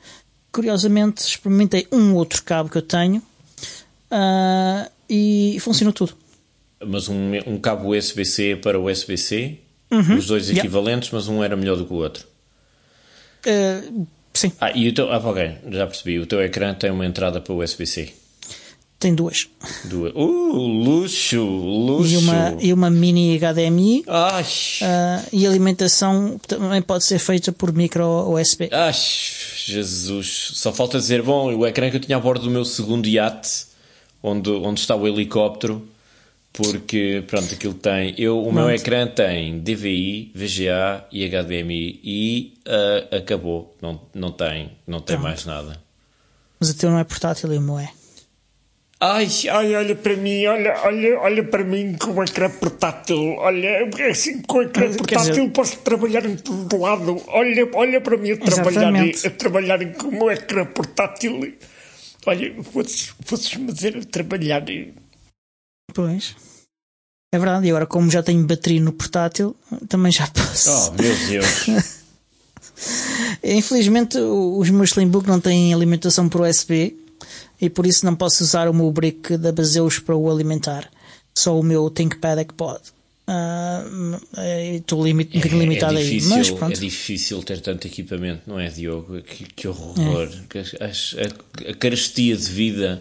[0.53, 3.22] Curiosamente, experimentei um outro cabo que eu tenho
[4.11, 6.14] ah, e funcionou tudo.
[6.86, 9.58] Mas um, um cabo USB-C para USB-C,
[9.90, 10.50] os dois Uhum.
[10.52, 10.58] Yeah.
[10.60, 12.24] equivalentes, mas um era melhor do que o outro.
[13.46, 13.82] Ah,
[14.32, 15.10] sim, Ah, e o teu.
[15.12, 16.18] Ah, ok, já percebi.
[16.18, 18.12] O teu ecrã tem uma entrada para USB-C.
[18.98, 19.48] tem duas.
[19.84, 20.12] Duas.
[20.14, 22.12] Uh, luxo, luxo.
[22.12, 24.44] E uma, e uma mini HDMI Ai,
[24.82, 28.68] ah, e alimentação também pode ser feita por micro USB.
[28.72, 28.92] ai,
[29.64, 30.52] Jesus.
[30.54, 33.64] Só falta dizer, bom, o ecrã que eu tinha a bordo do meu segundo iate,
[34.22, 35.86] onde, onde está o helicóptero,
[36.52, 38.14] porque, pronto, aquilo tem.
[38.18, 38.80] Eu, o meu Pronto.
[38.80, 43.76] ecrã tem DVI, VGA e HDMI e ah, acabou.
[43.80, 45.22] Não, não tem, não tem Pronto.
[45.28, 45.80] mais nada.
[46.58, 47.90] Mas o teu não é portátil e o meu é.
[49.02, 53.18] Ai, Ai, olha para mim, olha, olha, olha para mim com o ecrã portátil.
[53.38, 57.22] Olha, assim com o ecrã portátil dizer- posso trabalhar em todo lado.
[57.28, 61.54] Olha, olha para mim a trabalhar, a trabalhar com o meu ecrã portátil.
[62.26, 64.62] Olha, fosses, fosses me dizer a trabalhar.
[65.94, 66.35] Pois.
[67.33, 69.55] É verdade, e agora como já tenho bateria no portátil,
[69.88, 70.70] também já posso.
[70.70, 71.66] oh meu Deus.
[73.42, 76.96] Infelizmente os meus Slimbook não têm alimentação por USB
[77.61, 80.90] e por isso não posso usar o meu brick da Baseus para o alimentar.
[81.37, 82.83] Só o meu ThinkPad é que pode.
[83.26, 83.85] Ah,
[84.38, 86.03] eh, Estou limit, um bocadinho limitado aí.
[86.05, 86.81] difícil, Mas é pronto.
[86.81, 89.22] difícil ter tanto equipamento, não é, Diogo?
[89.22, 90.29] Que, que horror.
[90.48, 93.00] Que- A, a carestia de vida.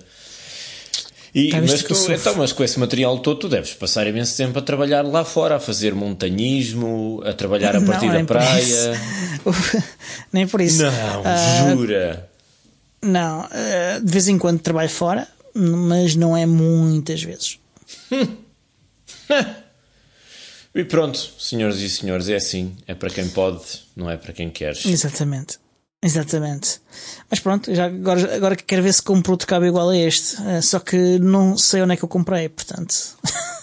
[1.34, 4.58] E, viste mas, tu, então, mas com esse material todo, tu deves passar imenso tempo
[4.58, 8.62] a trabalhar lá fora, a fazer montanhismo, a trabalhar a partir Não, da por praia.
[8.62, 9.84] isso.
[10.34, 10.82] Nem por isso.
[10.84, 12.30] Não, Ah, jura?
[13.02, 17.60] Não, eh, de vez em quando trabalho fora, mas não é muitas vezes.
[20.74, 22.76] E pronto, senhoras e senhores, é assim.
[22.88, 23.64] É para quem pode,
[23.96, 24.76] não é para quem quer.
[24.86, 25.58] Exatamente.
[26.02, 26.80] Exatamente.
[27.30, 30.38] Mas pronto, já agora, agora que quero ver se compro outro cabo igual a este.
[30.48, 32.96] Eh, Só que não sei onde é que eu comprei, portanto.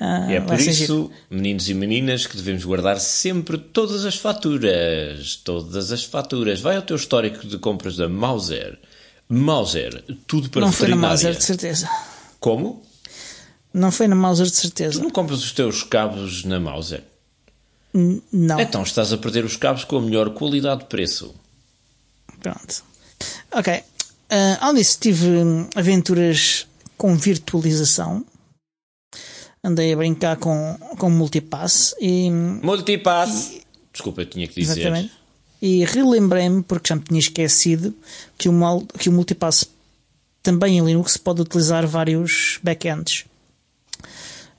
[0.00, 5.36] Ah, é por isso, meninos e meninas, que devemos guardar sempre todas as faturas.
[5.36, 6.60] Todas as faturas.
[6.60, 8.78] Vai ao teu histórico de compras da Mauser.
[9.28, 10.96] Mauser, tudo para Não foi na.
[10.96, 11.88] Mauser, de certeza.
[12.40, 12.82] Como?
[13.72, 15.00] Não foi na Mauser, de Tu certeza.
[15.00, 17.02] não compras os teus cabos na Mauser?
[17.94, 18.60] N- Não.
[18.60, 21.34] Então estás a perder os cabos com a melhor qualidade de preço.
[22.44, 22.84] Pronto.
[23.52, 23.82] Ok.
[24.28, 25.26] Ah, além disso, tive
[25.74, 26.66] aventuras
[26.98, 28.22] com virtualização.
[29.62, 32.30] Andei a brincar com, com multipass e.
[32.30, 33.60] Multipass.
[33.90, 34.80] Desculpa, eu tinha que dizer.
[34.80, 35.12] Exatamente.
[35.62, 37.94] E relembrei-me, porque já me tinha esquecido,
[38.36, 39.64] que o, mal, que o multipass
[40.42, 43.24] também em Linux pode utilizar vários backends.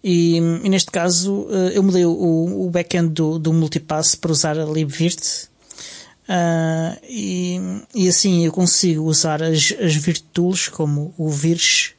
[0.03, 4.57] E, e neste caso eh, eu mudei o, o backend do, do multipass para usar
[4.57, 5.47] a libvirt.
[6.27, 7.59] Ah, e,
[7.93, 11.95] e assim eu consigo usar as, as virtuals como o Virch,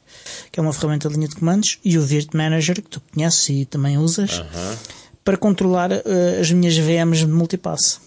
[0.51, 3.49] que é uma ferramenta de linha de comandos, e o Virt Manager, que tu conheces
[3.49, 4.77] e também usas, Aham.
[5.23, 8.01] para controlar eh, as minhas VMs de multipass.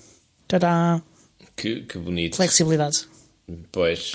[0.46, 1.00] Tadá!
[1.56, 2.36] Que, que bonito.
[2.36, 3.06] Flexibilidade.
[3.72, 4.14] Pois.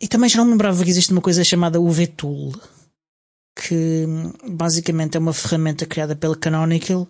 [0.00, 2.52] E também já não me lembrava que existe uma coisa chamada UV-Tool,
[3.54, 7.08] que hum, basicamente é uma ferramenta criada pela Canonical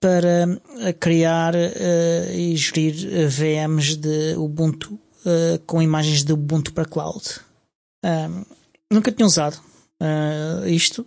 [0.00, 6.72] para eh, criar eh, e gerir eh, VMs de Ubuntu eh, com imagens de Ubuntu
[6.72, 7.22] para cloud.
[8.02, 8.44] Ahm,
[8.90, 9.60] nunca tinha usado,
[10.00, 11.02] uh, isto.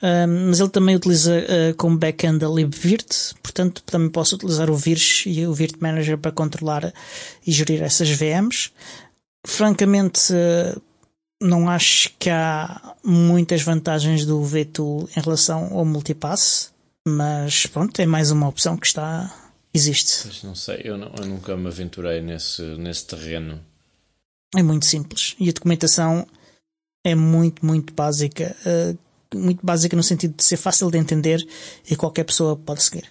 [0.00, 4.76] Uh, mas ele também utiliza uh, como backend a libvirt, portanto também posso utilizar o
[4.76, 6.94] Virch e o Virt Manager para controlar
[7.46, 8.70] e gerir essas VMs.
[9.46, 10.32] Francamente,
[11.42, 16.70] não acho que há muitas vantagens do VTool em relação ao multipass,
[17.10, 19.34] mas pronto, é mais uma opção que está
[19.72, 20.26] existe.
[20.26, 23.60] Mas não sei, eu, não, eu nunca me aventurei nesse, nesse terreno.
[24.56, 26.26] É muito simples e a documentação
[27.04, 28.56] é muito, muito básica.
[28.64, 28.98] Uh,
[29.32, 31.46] muito básica no sentido de ser fácil de entender
[31.88, 33.04] e qualquer pessoa pode seguir.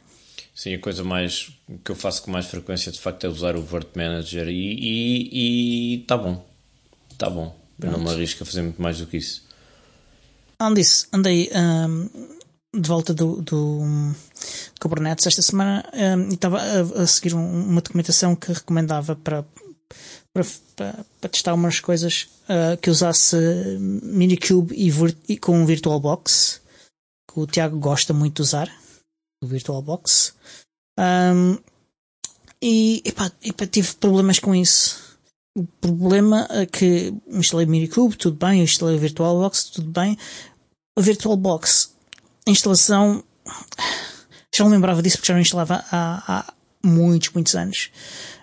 [0.53, 1.49] Sim, a coisa mais
[1.85, 6.17] que eu faço com mais frequência de facto é usar o Word Manager e está
[6.17, 6.45] bom.
[7.09, 7.57] Está bom.
[7.77, 9.47] Não me arrisco a fazer muito mais do que isso.
[11.13, 12.09] Andei um,
[12.73, 14.13] de volta do, do
[14.79, 19.45] Kubernetes esta semana um, e estava a, a seguir um, uma documentação que recomendava para,
[20.33, 23.35] para, para, para testar umas coisas uh, que usasse
[23.79, 24.91] Minikube e,
[25.27, 26.61] e com VirtualBox,
[27.31, 28.71] que o Tiago gosta muito de usar,
[29.43, 30.35] o VirtualBox.
[30.99, 31.57] Um,
[32.61, 35.09] e epá, epá, tive problemas com isso
[35.59, 40.17] o problema é que instalei Minikube, tudo bem, instalei o VirtualBox, tudo bem.
[40.97, 41.93] O VirtualBox,
[42.49, 43.23] a instalação,
[44.53, 47.91] já não lembrava disso porque já não instalava há, há muitos, muitos anos.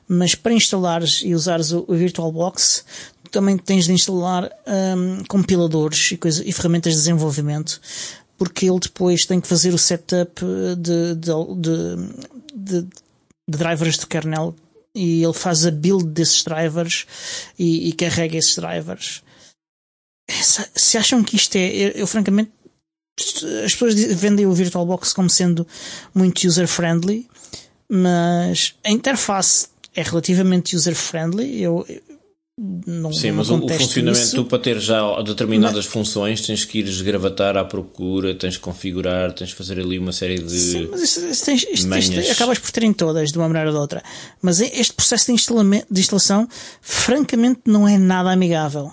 [0.09, 2.85] Mas para instalares e usares o, VirtualBox,
[3.31, 4.51] também tens de instalar
[4.97, 7.81] um, compiladores e, coisa, e ferramentas de desenvolvimento,
[8.38, 10.40] porque ele depois tem que fazer o setup
[10.79, 11.33] de, de,
[12.55, 12.88] de, de
[13.49, 14.55] drivers de kernel
[14.95, 17.07] e ele faz a build desses drivers
[17.59, 19.23] e, e carrega esses drivers.
[20.31, 22.53] Se, se acham que isto é, eu, eu, francamente,
[23.64, 25.66] as pessoas vendem o VirtualBox como sendo
[26.14, 27.26] muito user-friendly,
[27.88, 31.62] mas a interface é relativamente user-friendly.
[31.62, 31.87] Eu,
[32.59, 34.37] não, Sim, mas o, funcionamento, isso.
[34.37, 38.62] tu para ter já determinadas mas, funções tens que ir esgravatar à procura, tens que
[38.62, 40.59] configurar, tens que fazer ali uma série de.
[40.59, 43.74] Sim, mas isto, isto, isto, isto acabas por ter em todas, de uma maneira ou
[43.74, 44.02] de outra.
[44.40, 46.48] Mas este processo de, de instalação,
[46.81, 48.90] francamente, não é nada amigável.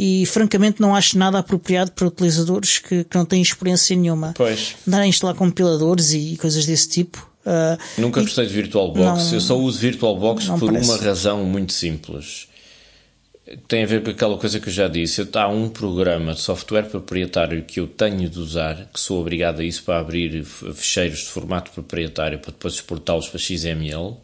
[0.00, 4.32] E francamente não acho nada apropriado para utilizadores que, que não têm experiência nenhuma.
[4.36, 4.76] Pois.
[4.86, 7.28] Andar a instalar compiladores e coisas desse tipo.
[7.44, 9.24] Uh, Nunca gostei de VirtualBox.
[9.24, 10.88] Não, Eu só uso VirtualBox por parece.
[10.88, 12.46] uma razão muito simples
[13.66, 15.26] tem a ver com aquela coisa que eu já disse.
[15.32, 19.64] Há um programa de software proprietário que eu tenho de usar, que sou obrigado a
[19.64, 24.16] isso para abrir fecheiros de formato proprietário para depois exportá-los para XML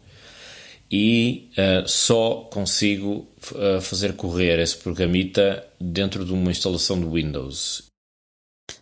[0.91, 7.83] e uh, só consigo uh, fazer correr esse programita dentro de uma instalação de Windows.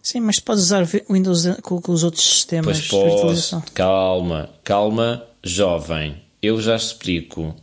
[0.01, 3.63] Sim, mas podes usar Windows com, com os outros sistemas pois de posso.
[3.73, 6.21] Calma, calma, jovem.
[6.41, 7.55] Eu já explico.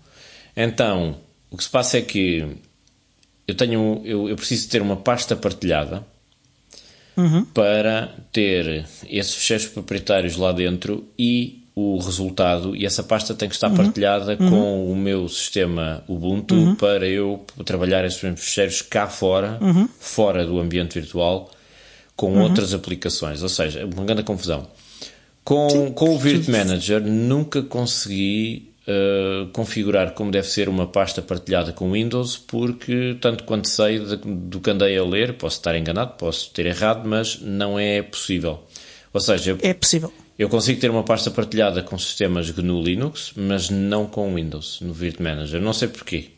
[0.56, 1.16] Então,
[1.50, 2.56] o que se passa é que
[3.46, 6.06] eu tenho eu, eu preciso ter uma pasta partilhada
[7.16, 7.44] uhum.
[7.46, 13.54] para ter esses fecheiros proprietários lá dentro e o resultado e essa pasta tem que
[13.54, 13.76] estar uhum.
[13.76, 14.50] partilhada uhum.
[14.50, 16.74] com o meu sistema Ubuntu uhum.
[16.74, 19.88] para eu trabalhar esses mesmos fecheiros cá fora, uhum.
[19.98, 21.50] fora do ambiente virtual,
[22.16, 22.42] com uhum.
[22.42, 23.42] outras aplicações.
[23.42, 24.66] Ou seja, uma grande confusão.
[25.44, 31.72] Com, com o Virt Manager nunca consegui uh, configurar como deve ser uma pasta partilhada
[31.72, 36.14] com Windows, porque, tanto quanto sei de, do que andei a ler, posso estar enganado,
[36.18, 38.60] posso ter errado, mas não é possível.
[39.12, 40.12] Ou seja, é possível.
[40.40, 44.90] Eu consigo ter uma pasta partilhada com sistemas GNU Linux, mas não com Windows, no
[44.90, 45.60] Virt Manager.
[45.60, 46.28] Não sei porquê.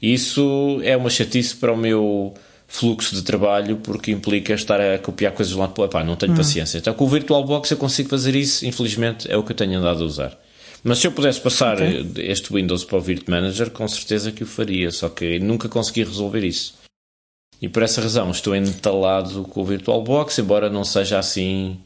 [0.00, 2.34] Isso é uma chatice para o meu
[2.68, 6.04] fluxo de trabalho porque implica estar a copiar coisas lá para lá.
[6.04, 6.36] Não tenho hum.
[6.36, 6.78] paciência.
[6.78, 10.04] Então com o VirtualBox eu consigo fazer isso, infelizmente é o que eu tenho andado
[10.04, 10.38] a usar.
[10.84, 12.12] Mas se eu pudesse passar okay.
[12.18, 16.04] este Windows para o Virt Manager, com certeza que o faria, só que nunca consegui
[16.04, 16.74] resolver isso.
[17.60, 21.76] E por essa razão estou entalado com o VirtualBox, embora não seja assim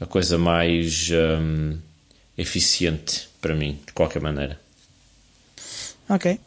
[0.00, 1.76] a coisa mais um,
[2.36, 4.60] eficiente para mim, de qualquer maneira.
[6.08, 6.38] Ok.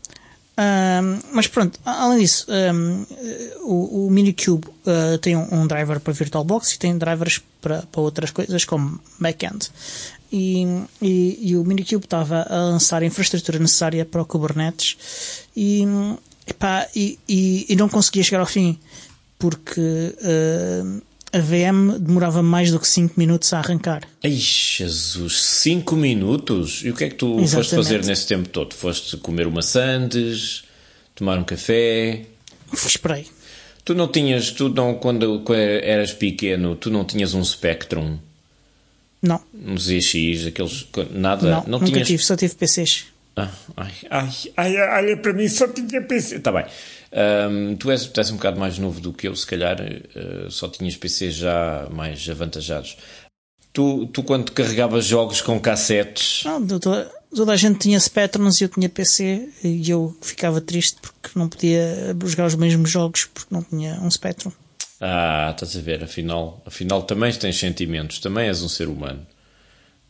[0.57, 3.05] Um, mas pronto, além disso, um,
[3.61, 8.01] o, o Minikube uh, tem um, um, driver para VirtualBox e tem drivers para, para
[8.01, 9.71] outras coisas como backend
[10.31, 10.65] e,
[11.01, 15.85] e, e o Minikube estava a lançar a infraestrutura necessária para o Kubernetes e,
[16.45, 18.77] epá, e, e, e não conseguia chegar ao fim
[19.39, 21.01] porque uh,
[21.33, 24.03] a VM demorava mais do que 5 minutos a arrancar.
[24.23, 26.81] Ai Jesus, 5 minutos?
[26.83, 27.55] E o que é que tu Exatamente.
[27.55, 28.73] foste fazer nesse tempo todo?
[28.73, 30.63] Foste comer uma sandes,
[31.15, 32.23] tomar um café?
[32.73, 33.27] Esperei.
[33.83, 38.19] Tu não tinhas, tu não, quando, quando eras pequeno, tu não tinhas um Spectrum?
[39.21, 39.41] Não.
[39.53, 40.87] Um ZX, aqueles.
[41.11, 41.49] Nada.
[41.49, 42.07] Não, não nunca tinhas...
[42.07, 43.05] tive, só tive PCs.
[43.35, 46.37] Ah, ai, ai, ai, olha, para mim só tinha PC.
[46.37, 46.65] Está bem.
[47.13, 50.49] Um, tu, és, tu és um bocado mais novo do que eu, se calhar uh,
[50.49, 52.97] só tinhas PC já mais avantajados.
[53.73, 56.43] Tu, tu quando carregavas jogos com cassetes.
[56.45, 60.97] Não, toda, toda a gente tinha Spectrums e eu tinha PC e eu ficava triste
[61.01, 64.51] porque não podia jogar os mesmos jogos porque não tinha um Spectrum.
[64.99, 69.25] Ah, estás a ver, afinal, afinal também tens sentimentos, também és um ser humano.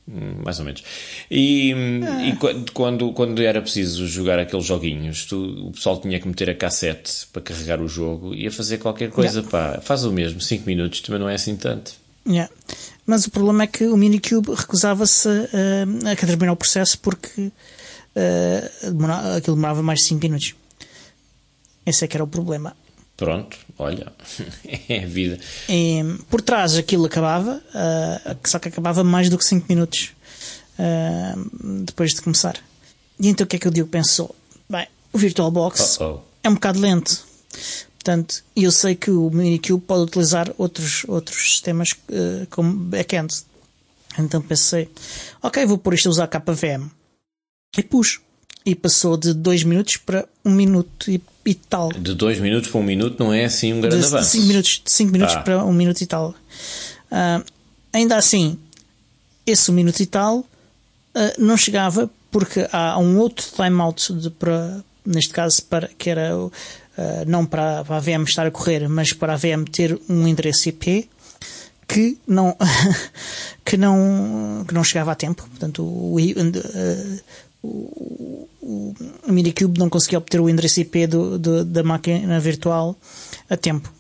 [0.08, 0.84] Hum, mais ou menos.
[1.30, 2.26] E, ah.
[2.26, 2.36] e
[2.74, 7.28] quando, quando era preciso jogar aqueles joguinhos, tu, o pessoal tinha que meter a cassete
[7.32, 9.40] para carregar o jogo e ia fazer qualquer coisa.
[9.40, 9.50] Yeah.
[9.50, 11.94] Pá, faz o mesmo, 5 minutos também não é assim tanto.
[12.28, 12.52] Yeah.
[13.06, 17.52] Mas o problema é que o Minicube recusava-se uh, a terminar o processo porque uh,
[19.38, 20.56] aquilo demorava mais de 5 minutos.
[21.86, 22.76] Esse é que era o problema.
[23.22, 24.12] Pronto, olha,
[24.90, 25.40] é a vida.
[25.70, 30.14] E, por trás aquilo acabava, uh, só que acabava mais do que 5 minutos
[30.80, 32.58] uh, depois de começar.
[33.20, 34.36] E então o que é que o Diogo pensou?
[34.68, 36.20] Bem, o VirtualBox uh -oh.
[36.42, 37.24] é um bocado lento.
[37.94, 43.32] Portanto, eu sei que o Minikube pode utilizar outros, outros sistemas uh, como backend.
[44.18, 44.90] Então pensei,
[45.44, 46.90] ok, vou pôr isto a usar KVM.
[47.78, 48.20] E pus.
[48.66, 51.90] E passou de 2 minutos para 1 um minuto e e tal.
[51.90, 54.26] De 2 minutos para 1 um minuto não é assim um grande de, avanço.
[54.26, 55.42] De 5 minutos, de cinco minutos ah.
[55.42, 56.30] para 1 um minuto e tal.
[57.12, 57.44] Uh,
[57.92, 58.58] ainda assim,
[59.46, 60.46] esse 1 um minuto e tal uh,
[61.38, 66.52] não chegava porque há um outro timeout de, para, neste caso para, que era uh,
[67.28, 70.70] não para, para a VM estar a correr, mas para a VM ter um endereço
[70.70, 71.10] IP
[71.88, 72.56] que não
[73.66, 75.46] que não que não chegava a tempo.
[75.50, 76.18] Portanto, o,
[77.64, 78.96] o, o,
[79.28, 82.96] Minikube não conseguia obter o endereço IP do, do, da máquina virtual
[83.50, 83.92] a tempo.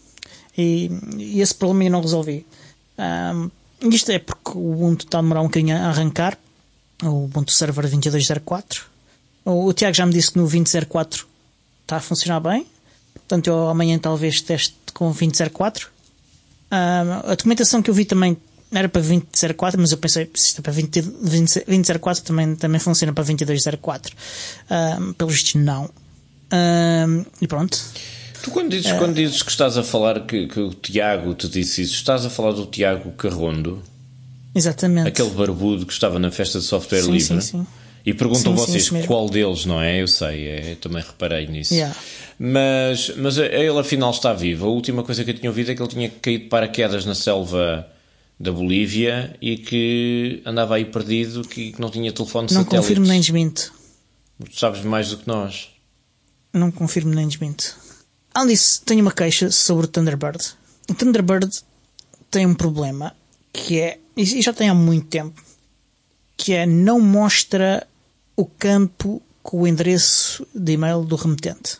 [0.58, 2.45] E, e esse problema eu não resolvi.
[2.97, 3.50] Um,
[3.89, 6.38] isto é porque o Ubuntu está a demorar um bocadinho a arrancar.
[7.04, 8.86] O Ubuntu Server 2204.
[9.45, 11.26] O, o Tiago já me disse que no 2004
[11.84, 12.65] está a funcionar bem.
[13.13, 15.89] Portanto, eu amanhã talvez teste com o 2004.
[16.71, 18.38] Um, a documentação que eu vi também
[18.71, 22.79] era para 2004, mas eu pensei, se isto é para 20, 20, 2004 também, também
[22.79, 24.15] funciona para 2204.
[24.69, 25.89] Um, pelos vistos, não.
[26.53, 27.77] Um, e pronto.
[28.41, 31.47] Tu quando dizes, uh, quando dizes que estás a falar que, que o Tiago te
[31.47, 33.81] disse isso, estás a falar do Tiago Carrondo?
[34.55, 35.07] Exatamente.
[35.07, 37.41] Aquele barbudo que estava na festa de software sim, livre.
[37.41, 37.67] Sim, sim.
[38.05, 40.01] E perguntam sim, vocês sim, qual deles, não é?
[40.01, 41.73] Eu sei, é, eu também reparei nisso.
[41.73, 41.95] Yeah.
[42.39, 44.65] Mas, mas ele afinal está vivo.
[44.65, 47.13] A última coisa que eu tinha ouvido é que ele tinha caído para quedas na
[47.13, 47.88] selva
[48.41, 52.75] da Bolívia e que andava aí perdido, que não tinha telefone Não satélite.
[52.75, 53.71] confirmo nem desminto.
[54.51, 55.69] Sabes mais do que nós.
[56.51, 57.77] Não confirmo nem desminto.
[58.34, 60.43] Além disso, tenho uma queixa sobre o Thunderbird.
[60.89, 61.56] O Thunderbird
[62.32, 63.15] tem um problema
[63.54, 65.39] que é, e já tem há muito tempo,
[66.36, 67.86] que é não mostra
[68.36, 71.77] o campo com o endereço de e-mail do remetente.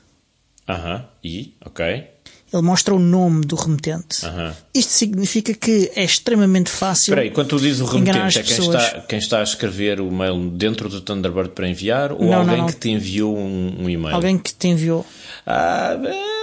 [0.70, 1.06] Aham, uh -huh.
[1.24, 1.56] e?
[1.66, 2.11] Ok
[2.54, 4.26] ele mostra o nome do remetente.
[4.26, 4.52] Uhum.
[4.74, 7.12] Isto significa que é extremamente fácil.
[7.12, 10.12] Espera aí, quando tu dizes o remetente, é quem está, quem está a escrever o
[10.12, 12.68] mail dentro do Thunderbird para enviar ou não, alguém não, não.
[12.68, 14.14] que te enviou um, um, e-mail?
[14.14, 15.06] Alguém que te enviou.
[15.48, 15.98] Ah,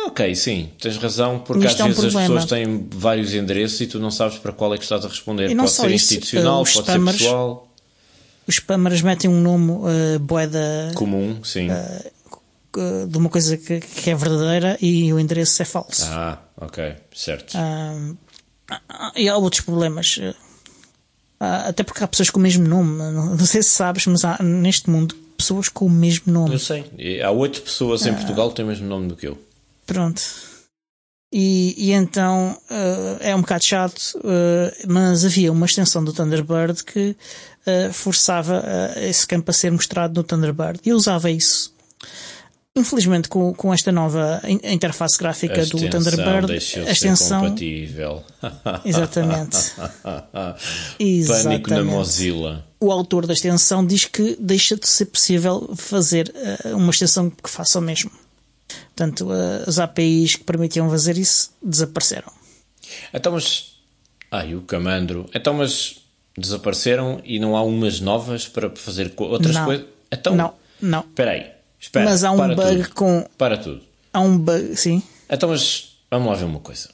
[0.06, 2.38] ok, sim, tens razão, porque Isto às é um vezes problema.
[2.38, 5.08] as pessoas têm vários endereços e tu não sabes para qual é que estás a
[5.08, 5.54] responder.
[5.54, 7.68] Pode ser isso, institucional, pode spammers, ser pessoal.
[8.46, 11.68] Os spammers metem um nome uh, boeda comum, sim.
[11.68, 11.74] Uh,
[13.08, 16.04] de uma coisa que, que, é verdadeira e o endereço é falso.
[16.06, 17.56] Ah, ok, certo.
[17.56, 20.18] Ah, e há outros problemas.
[21.40, 22.98] Ah, até porque há pessoas com o mesmo nome.
[23.12, 26.54] Não sei se sabes, mas há neste mundo pessoas com o mesmo nome.
[26.54, 26.84] Eu sei.
[26.98, 29.38] E há oito pessoas em ah, Portugal que têm o mesmo nome do que eu.
[29.86, 30.22] Pronto.
[31.32, 36.82] E, e então uh, é um bocado chato, uh, mas havia uma extensão do Thunderbird
[36.82, 37.14] que
[37.66, 38.64] uh, forçava
[38.96, 40.80] esse campo a ser mostrado no Thunderbird.
[40.84, 41.67] E eu usava isso
[42.78, 47.40] Infelizmente, com, com esta nova interface gráfica do Thunderbird, a extensão.
[47.40, 48.22] compatível.
[48.84, 49.56] Exatamente.
[51.26, 52.64] Pânico na Mozilla.
[52.80, 56.32] O autor da extensão diz que deixa de ser possível fazer
[56.64, 58.12] uh, uma extensão que faça o mesmo.
[58.94, 62.32] Portanto, uh, as APIs que permitiam fazer isso desapareceram.
[63.12, 63.76] Então, mas.
[64.30, 65.28] Ai, o camandro.
[65.34, 65.96] Então, mas
[66.36, 69.86] desapareceram e não há umas novas para fazer outras coisas?
[70.12, 71.00] Então, não, não.
[71.00, 71.57] Espera aí.
[71.80, 72.94] Espera, mas há um bug tudo.
[72.94, 73.26] com.
[73.36, 73.82] Para tudo.
[74.12, 75.02] Há um bug, sim.
[75.30, 76.90] Então, mas vamos lá ver uma coisa.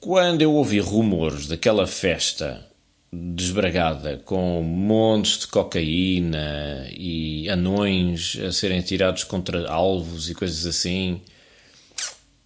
[0.00, 2.64] Quando eu ouvi rumores daquela festa
[3.12, 11.20] desbragada com montes de cocaína e anões a serem tirados contra alvos e coisas assim,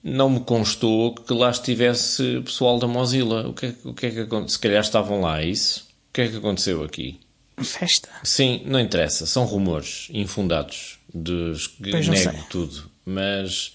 [0.02, 3.48] não me constou que lá estivesse pessoal da Mozilla.
[3.48, 4.48] O que é, o que, é que aconteceu?
[4.48, 5.86] Se calhar estavam lá, é isso?
[6.10, 7.20] O que é que aconteceu aqui?
[7.62, 8.08] Festa.
[8.24, 9.26] Sim, não interessa.
[9.26, 10.98] São rumores infundados.
[11.14, 12.90] De, nego tudo.
[13.04, 13.72] Mas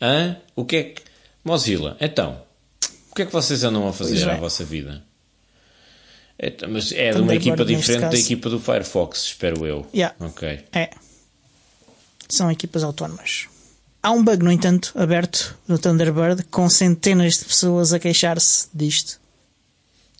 [0.00, 0.36] Hã?
[0.54, 1.02] O que é que.
[1.44, 2.42] Mozilla, então,
[3.10, 4.32] o que é que vocês andam a fazer Pois é.
[4.32, 5.02] à vossa vida?
[6.36, 9.86] É, mas é de uma equipa diferente da equipa do Firefox, espero eu.
[9.94, 10.14] Yeah.
[10.18, 10.64] Ok.
[10.72, 10.90] É.
[12.28, 13.46] São equipas autónomas.
[14.02, 19.20] Há um bug, no entanto, aberto no Thunderbird com centenas de pessoas a queixar-se disto.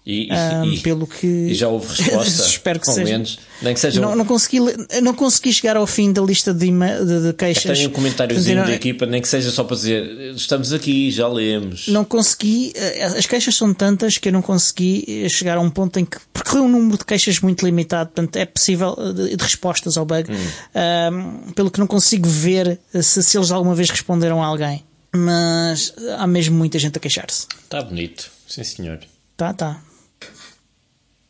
[0.09, 1.27] E, e- Ahm, e- pelo que.
[1.27, 2.43] e já houve resposta?
[2.47, 3.05] Espero que seja.
[3.13, 3.41] menos.
[3.61, 4.59] Nem que seja Não, um- não, consegui,
[5.03, 7.77] não consegui chegar ao fim da lista de, de, de queixas.
[7.77, 11.89] Tenho um comentáriozinho da equipa, nem que seja só para dizer estamos aqui, já lemos.
[11.89, 15.71] Não consegui, eh, as queixas são tantas que eu não consegui eh, chegar a um
[15.71, 19.37] ponto em que percorri um número de queixas muito limitado, portanto é possível eh, de,
[19.37, 20.37] de respostas ao bug, Hum.
[20.75, 24.85] Ahm, pelo que não consigo ver se, se eles alguma vez responderam a alguém.
[25.13, 27.47] Mas há mesmo muita gente a queixar-se.
[27.65, 29.01] Está bonito, sim senhor.
[29.37, 29.81] Tá, tá.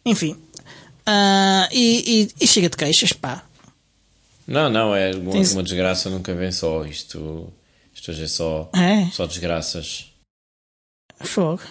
[0.07, 0.37] Enfim.
[1.05, 3.45] Ah, e, e- e chega de queixas, pá.
[4.47, 7.53] Não, não, é uma, Tens- uma desgraça, nunca vem só isto.
[7.95, 10.07] Isto hoje é só, É, só desgraças.
[11.23, 11.63] fogo.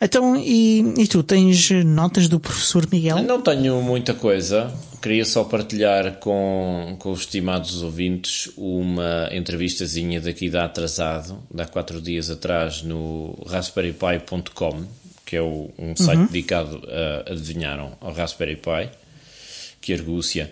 [0.00, 3.22] Então, e, e tu tens notas do professor Miguel?
[3.22, 10.50] Não tenho muita coisa, queria só partilhar com, com os estimados ouvintes uma entrevistazinha daqui
[10.50, 14.84] da Atrasado, de há quatro dias atrás, no raspberrypi.com,
[15.32, 16.82] que é o- um site dedicado
[17.26, 18.90] a, adivinharam, ao Raspberry Pi,
[19.80, 20.50] que argúcia.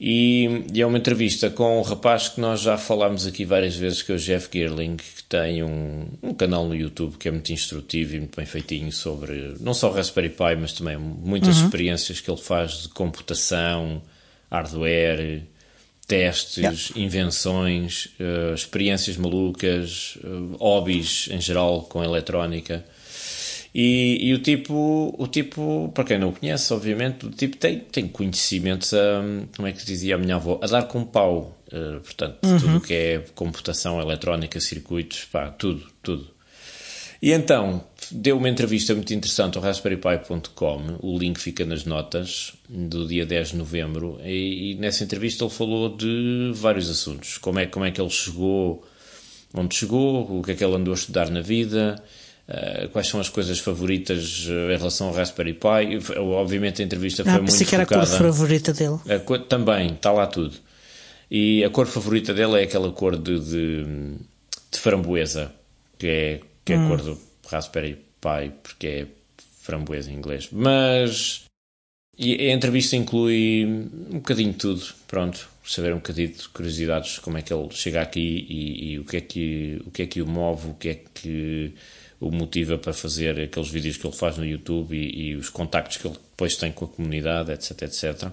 [0.00, 4.00] E, e é uma entrevista com um rapaz que nós já falámos aqui várias vezes,
[4.00, 7.52] que é o Jeff Geerling, que tem um, um canal no YouTube que é muito
[7.52, 12.18] instrutivo e muito bem feitinho sobre não só o Raspberry Pi, mas também muitas experiências
[12.18, 14.00] que ele faz de computação,
[14.50, 15.42] hardware,
[16.08, 22.84] testes, invenções, eh, experiências malucas, eh, hobbies em geral com eletrónica.
[23.74, 27.80] E, e o tipo, o tipo, para quem não o conhece, obviamente, o tipo tem,
[27.80, 29.20] tem conhecimentos, a,
[29.56, 31.58] como é que dizia a minha avó, a dar com pau.
[31.72, 36.28] Eh, portanto, tudo o que é computação eletrónica, circuitos, pá, tudo, tudo.
[37.20, 43.08] E então, deu uma entrevista muito interessante ao raspberrypi.com, o link fica nas notas, do
[43.08, 47.38] dia 10 de novembro, e, e nessa entrevista ele falou de vários assuntos.
[47.38, 48.86] Como é, como é que ele chegou,
[49.52, 52.00] onde chegou, o que é que ele andou a estudar na vida,
[52.48, 56.18] eh, quais são as coisas favoritas eh, em relação ao Raspberry Pi.
[56.18, 58.98] Obviamente a entrevista foi Ah, muito pensei que era a cor favorita dele.
[59.24, 60.54] Cor- também, está lá tudo.
[61.30, 63.84] E a cor favorita dele é aquela cor de, de,
[64.70, 65.52] de framboesa,
[65.98, 67.18] que é, que é a cor do
[67.48, 69.06] Raspberry Pi, porque é
[69.62, 70.48] framboesa em inglês.
[70.52, 71.42] Mas
[72.16, 77.38] e a entrevista inclui um bocadinho de tudo, pronto, saber um bocadinho de curiosidades, como
[77.38, 80.22] é que ele chega aqui e, e o, que é que, o que é que
[80.22, 81.72] o move, o que é que
[82.24, 85.98] o motiva para fazer aqueles vídeos que ele faz no YouTube e, e os contactos
[85.98, 88.30] que ele depois tem com a comunidade, etc, etc.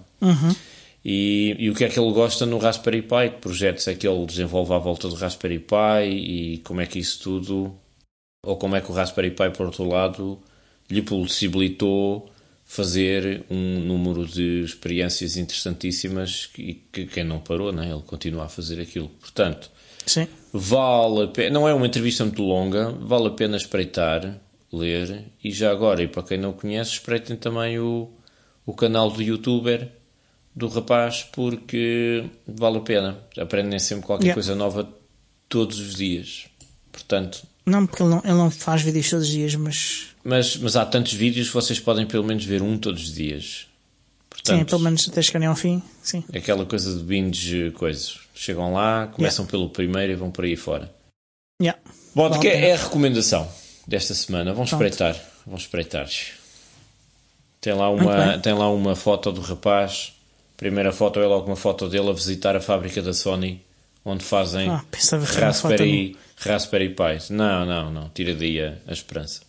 [1.03, 4.07] E, e o que é que ele gosta no Raspberry Pi, que projetos é que
[4.07, 7.75] ele desenvolve à volta do Raspberry Pi e como é que isso tudo,
[8.45, 10.39] ou como é que o Raspberry Pi, por outro lado,
[10.89, 12.31] lhe possibilitou
[12.63, 17.91] fazer um número de experiências interessantíssimas e que quem não parou, né?
[17.91, 19.09] ele continua a fazer aquilo.
[19.09, 19.69] Portanto,
[20.05, 20.27] Sim.
[20.53, 24.37] vale a pena, não é uma entrevista muito longa, vale a pena espreitar,
[24.71, 28.09] ler e já agora, e para quem não conhece, espreitem também o,
[28.65, 29.89] o canal do youtuber
[30.55, 33.17] do rapaz porque vale a pena.
[33.37, 34.33] Aprendem sempre qualquer Yeah.
[34.35, 34.89] coisa nova
[35.47, 36.45] todos os dias.
[36.91, 40.07] Portanto, Não, porque ele não, ele não faz vídeos todos os dias, mas.
[40.23, 43.67] mas, mas há tantos vídeos que vocês podem pelo menos ver um todos os dias.
[44.29, 45.81] Portanto, sim, pelo menos até chegarem ao fim.
[46.03, 46.23] Sim.
[46.33, 48.19] aquela coisa de binge coisas.
[48.33, 50.91] Chegam lá, começam pelo primeiro e vão por aí fora.
[51.61, 51.79] Yeah.
[52.15, 53.47] Bom, de que é a recomendação
[53.87, 54.53] desta semana?
[54.53, 54.83] Vamos Pronto.
[54.83, 55.21] espreitar.
[55.45, 56.07] Vamos espreitar.
[57.59, 60.13] Tem lá, uma, tem lá uma foto do rapaz.
[60.57, 63.63] Primeira foto é logo uma foto dele a visitar a fábrica da Sony,
[64.03, 64.83] onde fazem Ah,
[65.39, 67.29] Raspberry, Raspberry Pis.
[67.29, 68.09] Não, não, não.
[68.09, 69.41] Tira daí a, a esperança.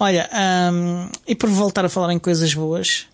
[0.00, 0.30] Olha,
[0.72, 3.06] hum, e por voltar a falar em coisas boas,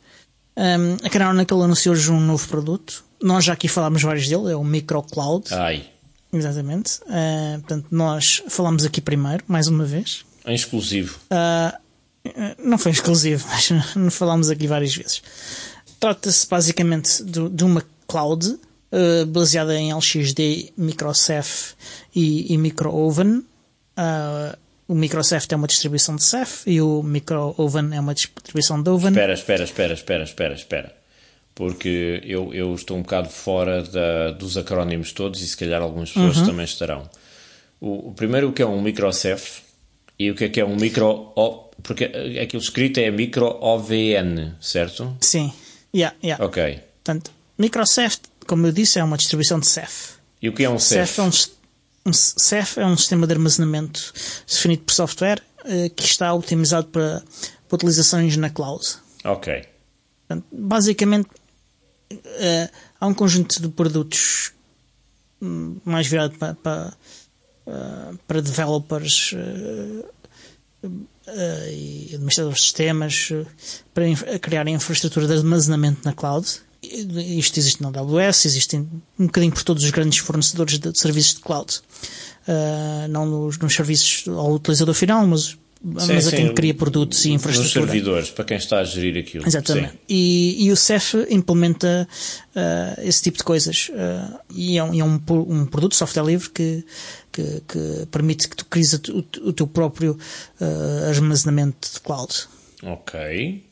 [0.57, 3.05] hum, a Naquele anunciou hoje um novo produto.
[3.23, 5.53] Nós já aqui falámos vários dele, é o MicroCloud.
[5.55, 5.85] Ai,
[6.35, 7.01] Exatamente.
[7.09, 10.25] Ah, portanto, nós falamos aqui primeiro, mais uma vez.
[10.45, 11.19] em exclusivo.
[11.31, 11.79] Ah,
[12.59, 13.47] não foi exclusivo,
[13.97, 15.23] mas falámos aqui várias vezes.
[16.01, 18.59] Trata-se basicamente de, de uma cloud
[18.91, 21.75] ah, baseada em LXD, MicroCef
[22.15, 23.45] e, e MicroOven.
[23.97, 28.91] Ah, o MicroCef é uma distribuição de Ceph e o MicroOven é uma distribuição de
[28.91, 29.11] Oven.
[29.11, 30.95] Espera, espera, espera, espera, espera, espera.
[31.55, 36.11] Porque eu, eu estou um bocado fora da- dos acrónimos todos e se calhar algumas
[36.11, 36.47] pessoas Uhum.
[36.47, 37.09] também estarão.
[37.81, 39.63] O, o primeiro o que é um microcef
[40.19, 41.33] e o que é que é um micro...
[41.37, 42.05] O- porque
[42.43, 45.17] aquilo escrito é micro-OVN, certo?
[45.21, 45.53] Sim,
[45.95, 46.45] yeah, yeah.
[46.45, 46.81] Ok.
[47.05, 50.15] Portanto, MicroCef, como eu disse, é uma distribuição de Ceph.
[50.43, 51.09] E o que é um CEF?
[51.15, 51.31] CEF é um,
[52.07, 54.13] um CEF é um sistema de armazenamento
[54.47, 57.23] definido por software eh, que está otimizado para,
[57.69, 58.85] para utilizações na cloud.
[59.25, 59.67] Ok.
[60.29, 61.29] Portanto, basicamente,
[62.11, 62.69] eh,
[63.01, 64.53] há um conjunto de produtos
[65.41, 66.93] hum, mais virado para, para,
[67.67, 69.35] eh, para developers
[71.73, 73.31] e administradores de sistemas
[73.95, 76.47] para criar infraestrutura de armazenamento na cloud.
[77.39, 81.41] Isto existe na AWS, existe um bocadinho por todos os grandes fornecedores de, serviços de
[81.41, 81.81] cloud.
[82.47, 87.25] Eh, não nos, nos serviços ao utilizador final, mas, mas a sim, quem cria produtos
[87.25, 87.87] e Nos infraestrutura.
[87.87, 89.47] servidores, para quem está a gerir aquilo.
[89.47, 89.93] Exatamente.
[89.93, 89.99] Sim.
[90.09, 92.07] E, e o CEF implementa
[92.55, 93.91] ah, esse tipo de coisas.
[93.95, 96.85] Ah, e é, um, é um, um produto software livre que,
[97.33, 100.19] que, que permite que tu cries o, o teu próprio
[101.09, 102.33] armazenamento de cloud.
[102.83, 103.65] Ok.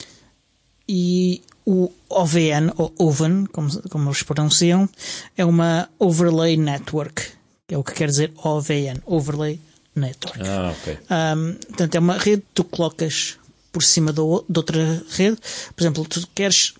[0.89, 4.89] E o OVN, ou OVN, como, como eles pronunciam,
[5.37, 7.23] é uma Overlay Network.
[7.67, 9.61] que É o que quer dizer OVN, Overlay
[9.95, 10.41] Network.
[10.43, 10.99] Ah, ok.
[11.11, 13.39] Um, portanto, é uma rede que tu colocas
[13.71, 15.39] por cima do, de outra rede.
[15.75, 16.75] Por exemplo, tu queres.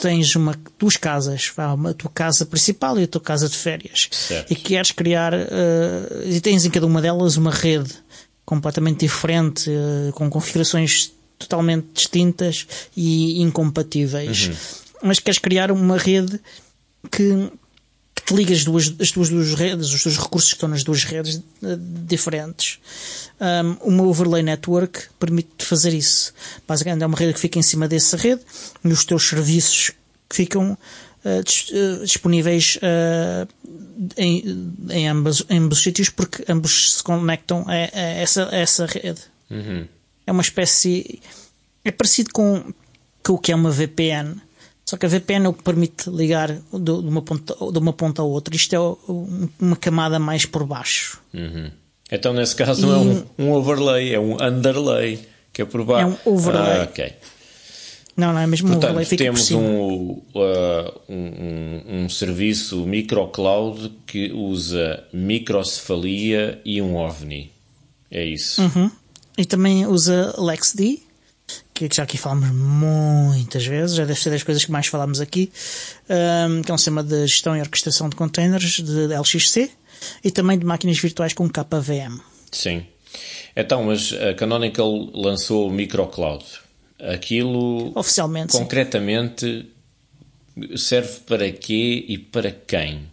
[0.00, 4.08] tens uma, duas casas, uma, a tua casa principal e a tua casa de férias.
[4.10, 4.50] Certo.
[4.50, 5.34] E queres criar.
[5.34, 7.92] uh, e tens em cada uma delas uma rede
[8.44, 11.12] completamente diferente, uh, com configurações
[11.42, 12.66] totalmente distintas
[12.96, 14.50] e incompatíveis.
[15.02, 16.40] Mas queres criar uma rede
[17.10, 17.50] que
[18.14, 20.84] que te liga as duas, as tuas duas redes, os teus recursos que estão nas
[20.84, 21.76] duas redes eh,
[22.06, 22.78] diferentes.
[23.40, 26.32] Um, uma overlay network permite-te fazer isso.
[26.68, 28.42] Basicamente é uma rede que fica em cima dessa rede
[28.84, 29.92] e os teus serviços
[30.28, 30.76] que ficam
[31.24, 33.46] eh, eh, disponíveis eh,
[34.16, 38.56] em, em, ambos, em ambos os sítios porque ambos se conectam a, a essa, a
[38.56, 39.20] essa rede.
[40.26, 41.20] É uma espécie.
[41.84, 42.62] É parecido com,
[43.22, 44.36] com o que é uma VPN.
[44.84, 47.92] Só que a VPN é o que permite ligar de, de uma, ponta, de uma
[47.92, 48.54] ponta a outra.
[48.54, 51.20] Isto é o- um- uma camada mais por baixo.
[52.10, 55.18] Então, nesse caso, não é um, um overlay, é um underlay,
[55.52, 56.18] que é por baixo.
[56.24, 56.80] É um overlay.
[56.80, 57.12] Ah, ok.
[58.14, 60.20] Não, não é mesmo um Portanto, overlay, fica temos um, uh,
[61.08, 67.50] um, um, um serviço microcloud que usa microcefalia e um OVNI.
[68.10, 68.60] É isso.
[68.62, 68.90] Uhum.
[69.36, 71.00] E também usa LexD,
[71.72, 75.50] que já aqui falamos muitas vezes, já deve ser das coisas que mais falamos aqui,
[76.48, 79.70] um, que é um sistema de gestão e orquestração de containers de LXC
[80.22, 82.20] e também de máquinas virtuais com KVM.
[82.50, 82.86] Sim.
[83.56, 86.44] Então, mas a Canonical lançou o microcloud.
[86.98, 88.58] Aquilo, Oficialmente, sim.
[88.58, 89.66] concretamente,
[90.76, 93.10] serve para quê e para quem?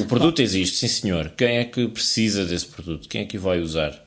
[0.00, 1.30] O produto existe, sim senhor.
[1.30, 3.08] Quem é que precisa desse produto?
[3.08, 4.03] Quem é que vai usar?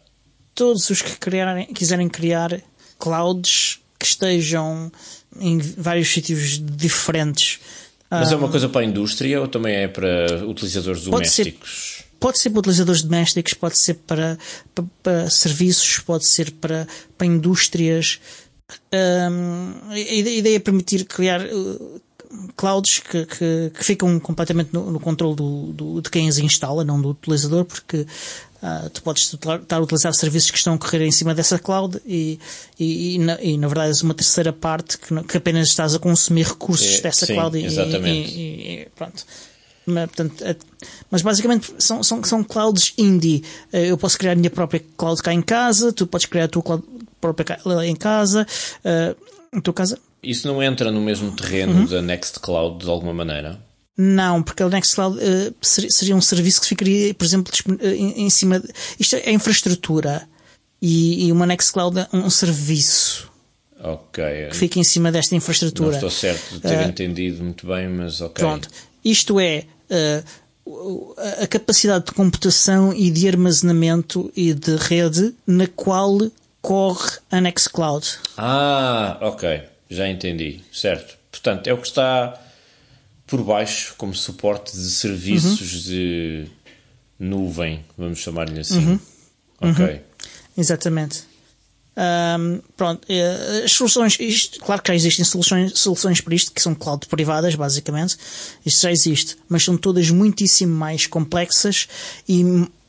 [0.58, 2.62] Todos os que criarem- quiserem criar
[3.00, 4.92] clouds que estejam
[5.40, 7.60] em vários sítios diferentes.
[8.10, 11.44] Mas é Ah, uma coisa para a indústria ou também é para utilizadores Pode ser-
[11.44, 12.04] domésticos?
[12.20, 14.38] Pode ser para utilizadores domésticos, pode ser para,
[14.74, 16.88] para, para serviços, pode ser para,
[17.18, 18.20] para indústrias.
[18.92, 22.02] A ide- a ideia é permitir criar uh,
[22.56, 26.84] clouds que, que, que ficam completamente no, no controle do, do- de quem as instala,
[26.84, 28.06] não do utilizador, porque
[28.62, 32.02] ah, tu podes estar a utilizar serviços que estão a correr em cima dessa cloud
[32.06, 32.40] e,
[32.80, 36.00] e, e, na, e, na verdade és uma terceira parte que, que apenas estás a
[36.00, 38.32] consumir recursos É, dessa sim, cloud e- exatamente.
[38.32, 39.24] e- pronto.
[39.86, 40.44] Mas, portanto,
[41.10, 43.42] mas basicamente são, são, são clouds indie.
[43.72, 46.48] Eh, Eu posso criar a minha própria cloud cá em casa, tu podes criar a
[46.50, 46.84] tua cloud
[47.22, 48.46] própria cá em casa,
[48.84, 49.16] eh,
[49.54, 49.98] em tua casa.
[50.22, 51.86] Isso não entra no mesmo terreno Uhum.
[51.86, 53.60] da Nextcloud de alguma maneira?
[53.98, 58.60] Não, porque o Nextcloud eh, seria, um serviço que ficaria, por exemplo, eh, em, cima.
[58.60, 58.70] De,
[59.00, 60.28] isto é infraestrutura.
[60.80, 63.32] E, e uma Nextcloud é um serviço
[63.84, 64.24] Ok.
[64.52, 65.96] que fica em cima desta Não infraestrutura.
[65.96, 68.46] estou certo de ter entendido muito bem, mas ok.
[68.46, 68.70] Pronto.
[69.04, 70.24] Isto é a
[71.42, 76.20] a capacidade de computação e de armazenamento e de rede na qual
[76.62, 78.06] corre a Nextcloud.
[78.38, 79.64] Ah, ok.
[79.90, 80.62] Já entendi.
[80.74, 81.16] Certo.
[81.32, 82.38] Portanto, é o que está
[83.28, 85.82] por baixo como suporte de serviços Uhum.
[85.92, 86.46] de
[87.20, 88.78] nuvem, vamos chamar-lhe assim.
[88.88, 89.00] Uhum.
[89.62, 90.02] Ok.
[90.58, 91.24] Exatamente.
[92.00, 96.62] Ahm, pronto, eh, as soluções, isto, claro que já existem soluções, soluções para isto, que
[96.62, 98.16] são cloud privadas, basicamente.
[98.64, 101.88] Isto já existe, mas são todas muitíssimo mais complexas
[102.30, 102.44] e,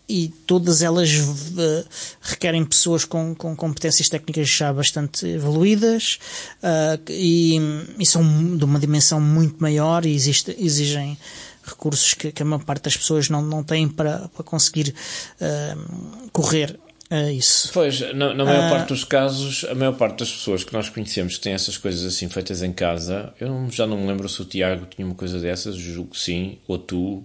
[0.08, 1.84] e todas elas eh,
[2.22, 6.18] requerem pessoas com, com competências técnicas já bastante evoluídas
[6.62, 7.58] ah, e,
[7.98, 11.18] e são de uma dimensão muito maior e existe, exigem
[11.62, 14.94] recursos que, que a maior parte das pessoas não, não têm para, para conseguir
[15.40, 15.76] ah,
[16.32, 16.78] correr
[17.10, 17.70] uh, isso.
[17.72, 20.88] Pois, na, na maior uh, parte dos casos, a maior parte das pessoas que nós
[20.88, 24.40] conhecemos que têm essas coisas assim feitas em casa, eu já não me lembro se
[24.40, 27.24] o Tiago tinha uma coisa dessas, julgo que sim, ou tu,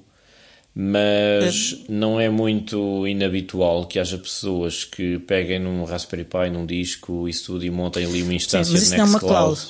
[0.76, 1.92] mas é.
[1.92, 7.54] não é muito inabitual que haja pessoas que peguem num Raspberry Pi, num disco, isso
[7.54, 8.98] tudo e montem ali uma instância Sim, mas isso.
[8.98, 9.62] Não é uma cloud.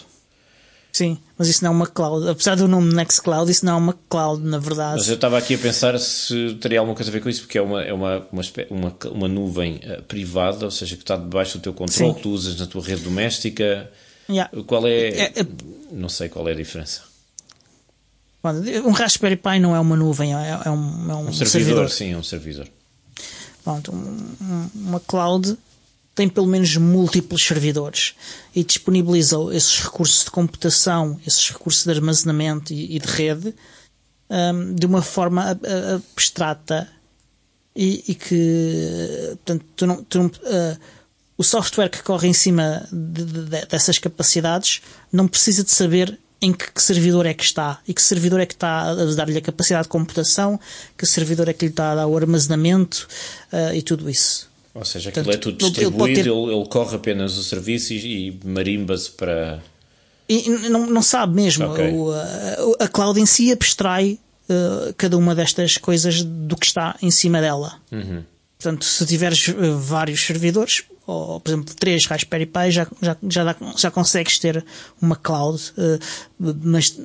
[0.94, 2.30] Sim, mas isso não é uma cloud.
[2.30, 4.98] Apesar do nome Nextcloud, isso não é uma cloud, na verdade.
[4.98, 7.58] Mas eu estava aqui a pensar se teria alguma coisa a ver com isso, porque
[7.58, 11.58] é uma, é uma, uma, uma, uma nuvem uh, privada, ou seja, que está debaixo
[11.58, 13.92] do teu controle, que tu usas na tua rede doméstica.
[14.30, 14.50] Yeah.
[14.68, 15.48] Qual é, é, é,
[15.92, 17.02] Não sei qual é a diferença.
[18.44, 21.90] Um Raspberry Pi não é uma nuvem, é, é um, é um, um servidor, servidor.
[21.90, 22.68] Sim, é um servidor.
[23.64, 25.58] Pronto, um, uma cloud
[26.14, 28.14] tem pelo menos múltiplos servidores
[28.54, 33.56] e disponibiliza esses recursos de computação, esses recursos de armazenamento e, e de rede
[34.30, 35.58] um, de uma forma
[35.96, 36.88] abstrata
[37.76, 40.80] e, e que portanto, tu não, tu não, uh,
[41.38, 44.82] o software que corre em cima de, de, dessas capacidades
[45.12, 48.46] não precisa de saber em que, que, servidor é que está e que servidor é
[48.46, 50.60] que está a dar-lhe a capacidade de computação,
[50.98, 53.08] que servidor é que lhe está a dar o armazenamento
[53.52, 54.52] uh, e tudo isso.
[54.74, 56.30] Ou seja, aquilo Portanto, é tudo distribuído, ele, ter...
[56.30, 59.64] ele, ele, corre apenas o serviço e, e marimba-se para.
[60.28, 61.66] E não, não sabe mesmo.
[61.72, 61.92] Okay.
[61.92, 64.20] O, a, a cloud em si abstrai
[64.50, 67.80] uh, cada uma destas coisas do que está em cima dela.
[67.92, 68.24] Uhum.
[68.58, 73.44] Portanto, se tiveres uh, vários servidores, ou por exemplo três Raspberry Pi, já, já, já,
[73.44, 74.64] dá, já consegues ter
[75.02, 76.00] uma cloud, uh,
[76.64, 76.98] mas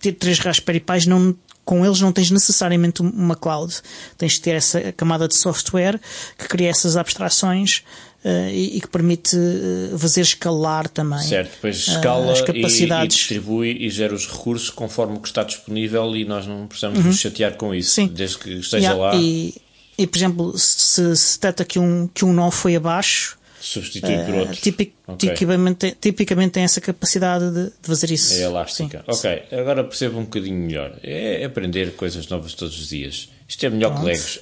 [0.00, 1.34] ter três Raspberry Pis não,
[1.64, 3.74] com eles não tens necessariamente uma cloud.
[4.16, 6.00] Tens de ter essa camada de software
[6.36, 7.82] que cria essas abstrações
[8.24, 11.20] uh, e, e, que permite uh, fazer escalar também.
[11.20, 13.14] Certo, depois escala as capacidades.
[13.14, 16.66] E, e, distribui e gera os recursos conforme o que está disponível e nós não
[16.66, 17.06] precisamos uhum.
[17.06, 18.08] nos chatear com isso, Sim.
[18.08, 19.14] desde que esteja yeah, lá.
[19.16, 19.54] E,
[19.96, 24.24] e, por exemplo, se, se detecta que um, que um nó foi abaixo, substitui uh,
[24.24, 24.56] por outro.
[24.56, 25.30] Tipic, okay.
[25.30, 28.34] tipicamente, tipicamente tem essa capacidade de, de fazer isso.
[28.34, 28.98] É elástica.
[28.98, 29.04] Sim.
[29.06, 30.98] Ok, agora percebo um bocadinho melhor.
[31.02, 33.28] É aprender coisas novas todos os dias.
[33.48, 34.04] Isto é melhor Pronto.
[34.04, 34.40] que Legos.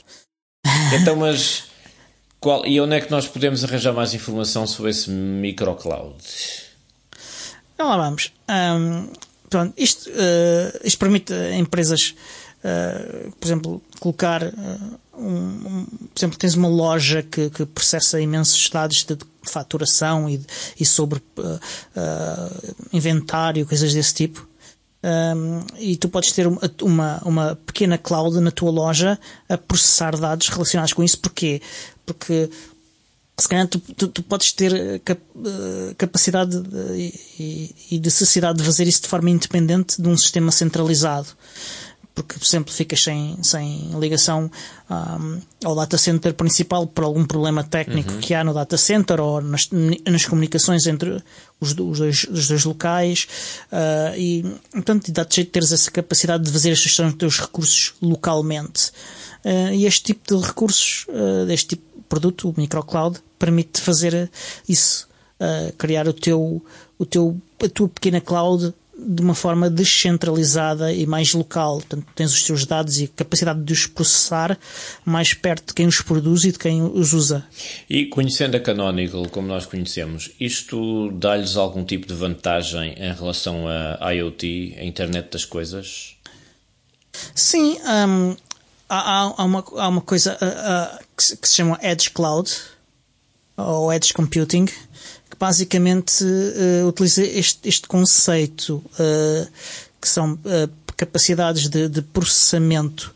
[0.92, 1.64] Então, mas
[2.40, 6.16] qual, e onde é que nós podemos arranjar mais informação sobre esse microcloud?
[7.74, 8.32] Então lá vamos.
[8.48, 9.10] Um,
[9.50, 12.14] pronto, isto, uh, isto permite a empresas,
[12.66, 18.20] uh, por exemplo, colocar uh, um, um, por exemplo, tens uma loja que, que processa
[18.20, 20.44] imensos dados de faturação e,
[20.78, 21.60] e sobre uh,
[22.92, 24.46] inventário, coisas desse tipo.
[25.02, 26.48] Um, e tu podes ter
[26.82, 31.18] uma, uma pequena cloud na tua loja a processar dados relacionados com isso.
[31.20, 31.62] Porquê?
[32.04, 32.50] Porque
[33.38, 35.20] se calhar tu, tu, tu podes ter cap,
[35.96, 41.28] capacidade de, e, e necessidade de fazer isso de forma independente de um sistema centralizado
[42.16, 44.50] porque sempre ficas sem, sem ligação
[44.90, 48.20] um, ao data center principal por algum problema técnico uhum.
[48.20, 51.22] que há no data center ou nas, nas comunicações entre
[51.60, 53.28] os, os, dois, os dois locais
[53.70, 54.42] uh, e
[54.72, 58.90] portanto dá-te jeito de teres essa capacidade de fazer a gestão dos teus recursos localmente
[59.44, 64.30] uh, e este tipo de recursos uh, deste tipo de produto, o microcloud permite fazer
[64.66, 65.06] isso
[65.76, 66.64] criar o teu,
[66.98, 71.76] o teu, a tua pequena cloud de uma forma descentralizada e mais local.
[71.76, 74.58] Portanto, tens os teus dados e a capacidade de os processar
[75.04, 77.44] mais perto de quem os produz e de quem os usa.
[77.88, 83.64] E conhecendo a Canonical como nós conhecemos, isto dá-lhes algum tipo de vantagem em relação
[84.00, 86.16] a IoT, a Internet das Coisas?
[87.34, 87.78] Sim,
[88.08, 88.36] um,
[88.88, 92.50] há, há, uma, há uma coisa uh, uh, que, que se chama Edge Cloud
[93.56, 94.66] ou Edge Computing
[95.36, 99.46] que basicamente uh, utiliza este, este conceito, uh,
[100.00, 103.14] que são uh, capacidades de, de processamento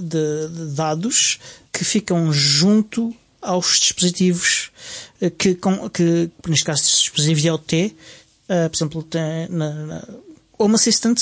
[0.00, 1.38] de, de, dados
[1.72, 4.70] que ficam junto aos dispositivos
[5.38, 7.96] que, com, que neste caso, dispositivos de IoT,
[8.46, 10.08] por exemplo, tem, na, na
[10.58, 11.18] Home Assistant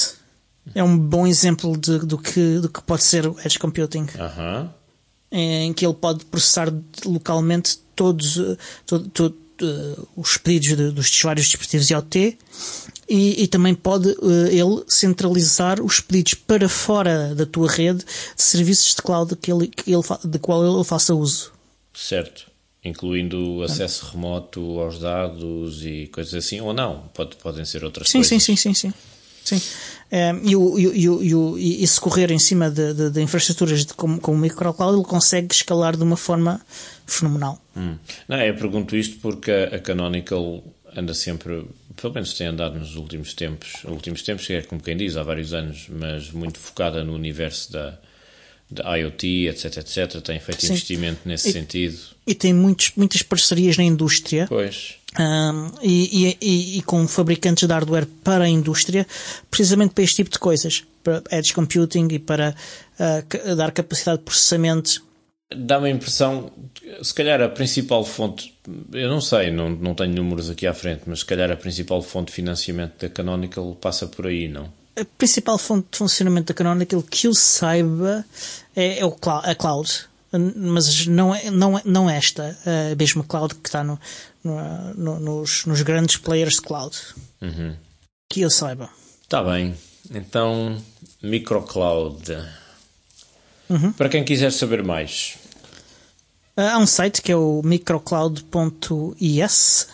[0.75, 4.07] é um bom exemplo de, do, que, do que pode ser o Edge Computing.
[5.31, 6.73] Em que ele pode processar
[7.05, 8.41] localmente todos,
[8.87, 12.39] todo, todo, uh, os pedidos de, dos vários dispositivos IoT
[13.09, 18.43] e, e também pode uh, ele centralizar os pedidos para fora da tua rede de
[18.43, 21.53] serviços de cloud que ele, que ele, de qual ele faça uso.
[21.95, 22.51] Certo.
[22.85, 27.09] Incluindo acesso remoto aos dados e coisas assim, ou não?
[27.15, 28.43] Pode, podem ser outras sim, coisas.
[28.43, 28.95] Sim, sim, sim, sim.
[29.45, 29.61] Sim.
[30.13, 33.85] Um, e, o, e, o, e, e, se correr em cima de, de, de infraestruturas
[33.85, 36.61] de, como, como o microcloud, ele consegue escalar de uma forma
[37.07, 37.61] fenomenal.
[37.77, 37.97] Hum.
[38.29, 40.63] Não, eu pergunto isto porque a, Canonical
[40.97, 41.65] anda sempre,
[41.97, 45.53] pelo menos tem andado nos últimos tempos, últimos tempos, é como quem diz, há vários
[45.55, 47.99] anos, mas muito focada no universo da,
[48.71, 50.21] de IoT, etc, etc.
[50.23, 50.69] Tem feito Sim.
[50.73, 51.99] investimento nesse E- sentido.
[52.27, 54.47] E tem muitos, muitas parcerias na indústria.
[54.49, 54.95] Pois.
[55.19, 59.07] Um, e, e- e- com fabricantes de hardware para a indústria,
[59.51, 62.55] precisamente para este tipo de coisas, para edge computing e para
[62.99, 65.03] uh, dar capacidade de processamento.
[65.57, 66.51] Dá-me a impressão,
[67.03, 68.55] se calhar a principal fonte,
[68.93, 72.03] eu não sei, não, não tenho números aqui à frente, mas se calhar a principal
[72.03, 74.73] fonte de financiamento da Canonical passa por aí, não?
[74.95, 78.25] A principal fonte de funcionamento da Canonical que eu saiba
[78.77, 79.91] é, é o clou- a cloud,
[80.57, 82.57] mas não, é, não, é- não esta,
[82.93, 83.99] a mesma cloud que está no,
[84.45, 86.97] no- no- nos, nos grandes players de cloud.
[88.31, 88.89] Que eu saiba.
[89.23, 89.75] Está bem.
[90.15, 90.77] Então,
[91.23, 92.37] Microcloud.
[93.69, 93.93] Uhum.
[93.93, 95.37] Para quem quiser saber mais,
[96.57, 99.89] Há um site que é o microcloud.is.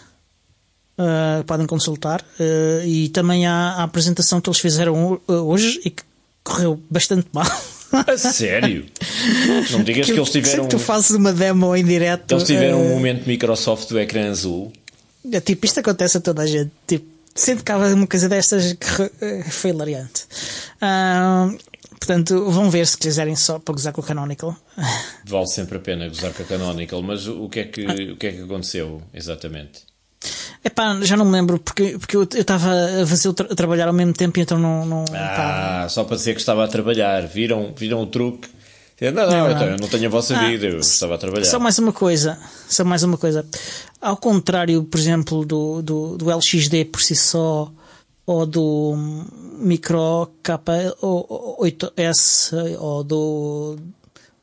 [0.98, 2.22] Uh, podem consultar.
[2.40, 6.02] Uh, e também há a apresentação que eles fizeram ho- hoje e que
[6.42, 7.46] correu bastante mal.
[7.92, 8.84] a sério?
[9.70, 12.32] Não digas que, eles tiveram, que tu fazes uma demo em direto.
[12.32, 14.72] eles tiveram um uh, momento Microsoft do ecrã azul.
[15.32, 16.72] é tipo, isto acontece a toda a gente.
[16.86, 19.10] Tipo, sempre que há uma coisa destas que uh,
[19.50, 20.26] foi hilariante.
[20.80, 21.48] Ah,
[21.98, 24.56] portanto, vão ver se quiserem só para gozar com o Canonical.
[25.24, 28.26] Vale sempre a pena gozar com a Canonical, mas o que é que, o que,
[28.26, 29.86] é que aconteceu exatamente?
[30.64, 32.72] Epá, já não me lembro porque, porque eu estava
[33.02, 34.84] a fazer tra- a trabalhar ao mesmo tempo e então não.
[34.84, 37.26] não Ah, só para dizer que estava a trabalhar.
[37.28, 38.48] Viram, viram o truque?
[39.00, 41.44] Não, não, Não, então, eu não tenho a vossa Ah, vida, eu estava a trabalhar.
[41.44, 42.36] Só mais uma coisa,
[42.68, 43.46] só mais uma coisa.
[44.02, 47.70] Ao contrário, por exemplo, do, do, do LXD por si só,
[48.28, 48.94] ou do
[49.58, 53.76] Micro K8S, ou do,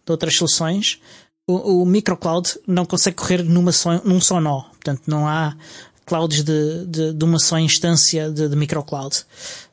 [0.03, 0.99] de outras soluções,
[1.45, 4.63] o, o Microcloud não consegue correr numa só, num só nó.
[4.71, 5.55] Portanto, não há
[6.03, 9.23] clouds de, de, de uma só instância de, de microcloud.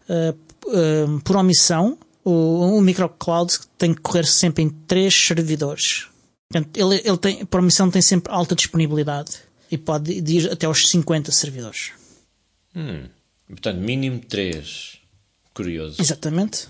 [0.06, 0.36] Uh,
[0.66, 6.08] uh, por omissão, o, o microcloud tem que correr sempre em três servidores.
[6.50, 9.38] Portanto, ele, ele tem, por omissão tem sempre alta disponibilidade
[9.70, 11.92] e pode ir até aos 50 servidores.
[12.76, 13.06] Hum,
[13.52, 14.98] portanto, mínimo 3.
[15.54, 16.00] Curioso.
[16.00, 16.66] Exatamente.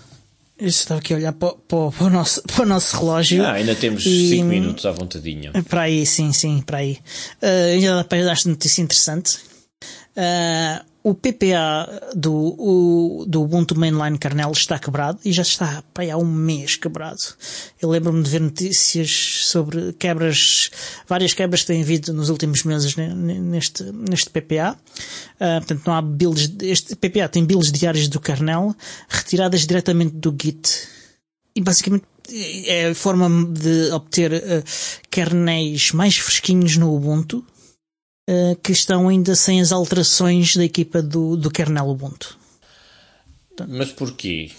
[0.57, 3.43] Eu estava aqui a olhar para, para, para o, nosso, para o nosso relógio.
[3.43, 5.51] Ah, ainda temos E- 5 minutos à vontadinha.
[5.67, 6.99] Para aí, sim, sim, para aí.
[7.41, 9.39] Uh, ainda dá para dar esta notícia interessante.
[10.15, 16.09] Uh, o PPA do, o, do Ubuntu Mainline Kernel está quebrado e já está aí
[16.09, 17.19] há um mês quebrado.
[17.81, 19.11] Eu lembro-me de ver notícias
[19.43, 20.71] sobre quebras,
[21.07, 24.77] várias quebras que têm havido nos últimos meses ne- ne- neste, neste PPA.
[25.35, 28.73] Uh, portanto, não há builds, este PPA tem builds diários do kernel
[29.09, 30.87] retiradas diretamente do Git
[31.53, 32.05] e basicamente
[32.65, 34.63] é a forma de obter eh,
[35.11, 37.45] kernéis mais fresquinhos no Ubuntu
[38.29, 42.37] eh, que estão ainda sem as alterações da equipa do, do kernel Ubuntu.
[43.67, 44.51] Mas porquê?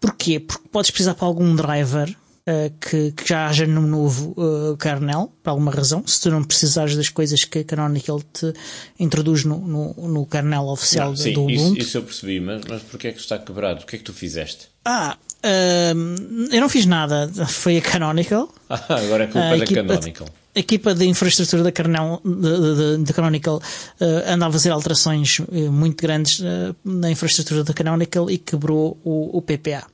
[0.00, 0.40] Porquê?
[0.40, 2.14] Porque podes precisar para algum driver
[2.46, 6.44] eh, que, que já haja no novo eh, kernel, por alguma razão, se tu não
[6.44, 8.52] precisares das coisas que a Canonical te
[8.98, 11.80] introduz no, no, no kernel oficial Não, do sim, do isso, Ubuntu.
[11.82, 13.82] isso eu percebi, mas, mas porquê é que está quebrado?
[13.82, 14.68] O que é que tu fizeste?
[14.84, 18.52] Ah, ehm, eu não fiz nada, foi a Canonical.
[18.68, 20.28] Ah, agora é culpa A da equipa- Canonical.
[20.56, 23.60] A equipa de infraestrutura da, de, de- de Canonical
[24.00, 28.98] eh, anda a fazer alterações eh, muito grandes eh, na infraestrutura da Canonical e quebrou
[29.04, 29.86] o, o PPA.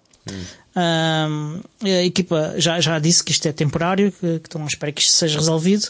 [0.75, 4.93] Ahm, a equipa já, já disse que isto é temporário, que, que estão à espera
[4.93, 5.89] que isto seja resolvido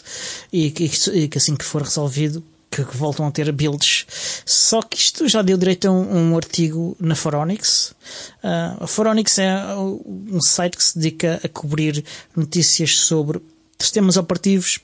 [0.51, 4.07] e que, e que assim que for resolvido que, que voltam a ter builds.
[4.45, 7.93] Só que isto já deu direito a um, um artigo na Foronix.
[8.43, 12.03] Ah, a Foronix é um site que se dedica a cobrir
[12.35, 13.39] notícias sobre
[13.85, 14.79] sistemas operativos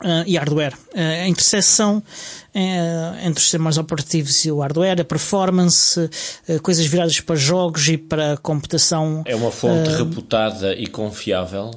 [0.00, 0.74] ah, e hardware.
[0.94, 2.02] Ah, a interseção
[2.54, 6.10] eh, entre os sistemas operativos e o hardware, a performance,
[6.62, 11.70] coisas viradas para jogos e para computação É uma fonte reputada e confiável.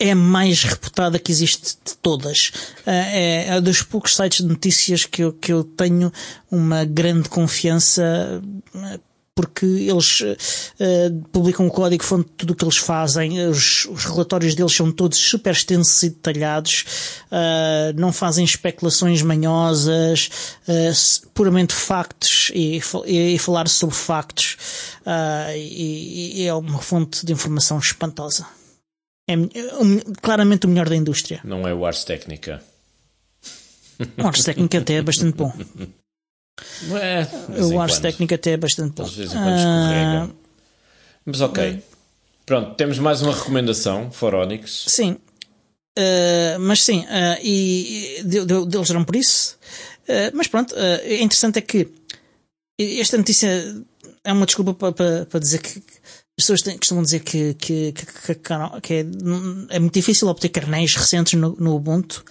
[0.00, 2.52] é a mais reputada que existe de todas.
[2.86, 6.12] É, é dos poucos sites de notícias que eu, que eu tenho
[6.50, 8.40] uma grande confiança
[9.38, 10.20] porque eles
[10.80, 14.72] eh, publicam o código fonte de tudo o que eles fazem, os, os relatórios deles
[14.72, 16.84] são todos super extensos e detalhados,
[17.30, 20.28] eh, não fazem especulações manhosas,
[20.66, 24.56] s- puramente factos e, e- e falar sobre factos
[25.54, 28.44] e, e é uma fonte de informação espantosa.
[29.28, 31.40] É um- claramente o melhor da indústria.
[31.44, 32.60] Não é o Ars Technica.
[34.16, 35.52] O Ars Técnica até é bastante bom.
[37.00, 37.62] É?
[37.62, 37.98] O Ars.
[37.98, 39.02] Técnica até é bastante bom.
[39.04, 40.36] Às vezes em quando Ah, escorregam.
[41.24, 41.82] Mas ok.
[42.46, 44.84] Pronto, temos mais uma recomendação, Foronix.
[44.88, 45.16] sim.
[45.98, 49.58] Ah, mas sim, ah, e, e deles eram por isso.
[50.08, 51.88] Ah, mas pronto, é interessante é que
[52.78, 53.76] esta notícia
[54.22, 55.82] é uma desculpa para, para, para dizer que
[56.38, 58.34] As pessoas têm, costumam dizer que, que, que, que,
[58.80, 59.04] que é,
[59.70, 62.24] é, muito difícil obter carnéis recentes no, no Ubuntu.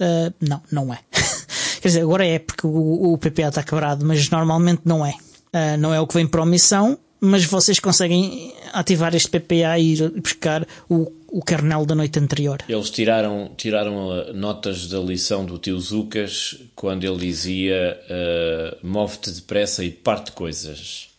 [0.00, 0.98] Uh, não, não é.
[1.84, 5.10] Quer dizer, agora é porque o, o PPA está quebrado, mas normalmente não é.
[5.52, 9.78] Uh, não é o que vem para a omissão, mas vocês conseguem ativar este PPA
[9.78, 12.60] e ir buscar o, o kernel da noite anterior.
[12.66, 19.84] Eles tiraram, tiraram notas da lição do tio Zucas quando ele dizia uh, move-te depressa
[19.84, 21.10] e parte coisas.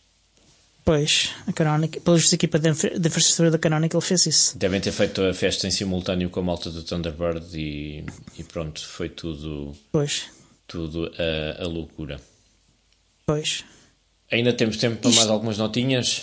[0.84, 4.58] Pois, a Canonical, pela justa equipa de infraestrutura da Canonical fez isso.
[4.58, 8.04] Devem ter feito a festa em simultâneo com a malta do Thunderbird e,
[8.36, 9.72] e pronto, foi tudo.
[9.92, 10.34] Pois.
[10.66, 12.20] Tudo a, a loucura.
[13.24, 13.64] Pois.
[14.30, 15.18] Ainda temos tempo para Isto...
[15.18, 16.22] mais algumas notinhas?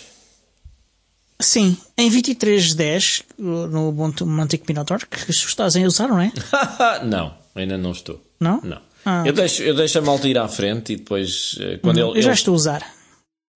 [1.40, 6.32] Sim, em 2310, no Ubuntu Mantic Minotaur, que estás a usar, não é?
[7.04, 8.24] não, ainda não estou.
[8.40, 8.62] Não?
[8.62, 8.82] Não.
[9.06, 12.12] Ah, eu, deixo, eu deixo a malta ir à frente e depois, eh, quando uhum,
[12.12, 12.20] ele.
[12.20, 12.94] Eu já estou a usar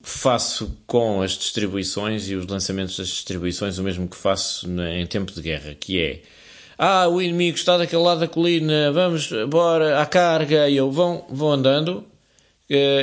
[0.07, 5.31] faço com as distribuições e os lançamentos das distribuições o mesmo que faço em tempo
[5.33, 6.21] de guerra, que é
[6.77, 11.25] ah, o inimigo está daquele lado da colina, vamos, bora, à carga, e eu vão,
[11.29, 12.05] vão andando,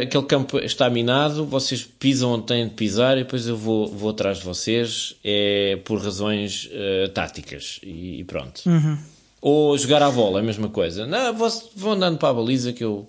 [0.02, 4.10] aquele campo está minado, vocês pisam onde têm de pisar e depois eu vou, vou
[4.10, 8.62] atrás de vocês, é por razões uh, táticas, e, e pronto.
[8.66, 8.98] Uhum.
[9.40, 11.06] Ou jogar à bola, é a mesma coisa.
[11.06, 13.06] Não, vou, vou andando para a baliza que eu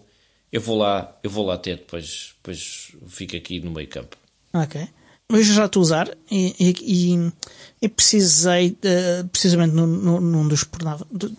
[0.56, 4.16] eu vou lá, eu vou lá ter, depois, depois fico aqui no meio campo.
[4.54, 4.88] Ok.
[5.30, 7.32] Eu já estou a usar e, e,
[7.82, 10.66] e precisei, uh, precisamente no, num dos,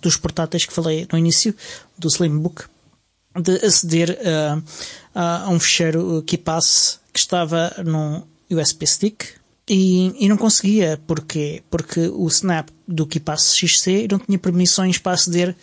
[0.03, 1.55] dos portáteis que falei no início,
[1.97, 2.65] do Slimbook,
[3.41, 4.63] de aceder uh,
[5.15, 9.25] a um fecheiro KeePass que estava num USB stick
[9.69, 11.01] e, e não conseguia.
[11.07, 11.63] Porquê?
[11.71, 15.55] Porque o Snap do KeePass XC não tinha permissões para aceder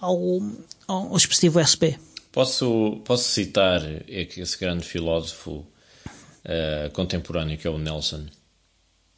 [0.00, 0.40] ao,
[0.86, 1.98] ao dispositivo USB.
[2.30, 5.66] Posso, posso citar esse grande filósofo
[6.44, 8.26] uh, contemporâneo que é o Nelson?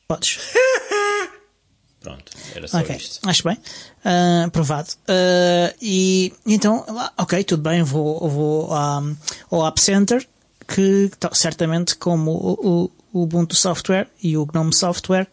[0.08, 0.38] Podes.
[2.00, 2.96] Pronto, era só okay.
[2.96, 3.26] isto.
[3.26, 3.56] Acho bem.
[4.04, 4.90] Uh, provado.
[5.08, 6.84] Uh, e então,
[7.16, 9.16] ok, tudo bem, vou, vou um,
[9.50, 10.26] ao App Center,
[10.68, 15.26] que certamente como o, o Ubuntu Software e o GNOME Software,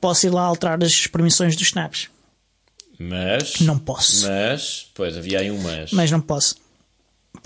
[0.00, 2.08] posso ir lá alterar as permissões dos snaps.
[2.98, 3.60] Mas.
[3.60, 4.26] Não posso.
[4.26, 5.92] Mas, pois, havia aí um mas.
[5.92, 6.56] Mas não posso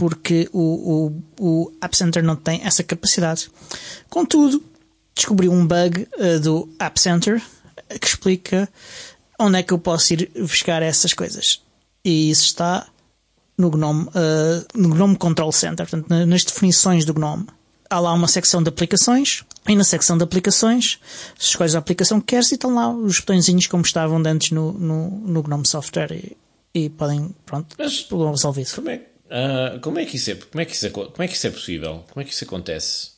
[0.01, 3.51] porque o, o, o App Center não tem essa capacidade.
[4.09, 4.65] Contudo,
[5.15, 7.43] descobri um bug uh, do App Center
[8.01, 8.67] que explica
[9.39, 11.61] onde é que eu posso ir buscar essas coisas.
[12.03, 12.87] E isso está
[13.59, 17.47] no GNOME, uh, no GNOME Control Center, portanto, nas definições do GNOME.
[17.91, 20.99] Há lá uma secção de aplicações, e na secção de aplicações,
[21.39, 25.11] escolhes a aplicação que queres e estão lá os botõezinhos como estavam antes no, no,
[25.11, 26.39] no GNOME Software e,
[26.73, 28.77] e podem, pronto, Mas, resolver isso.
[28.77, 31.29] Como é, Uh, como, é que isso é, como, é que isso é, como é
[31.29, 32.05] que isso é possível?
[32.11, 33.11] Como é que isso acontece?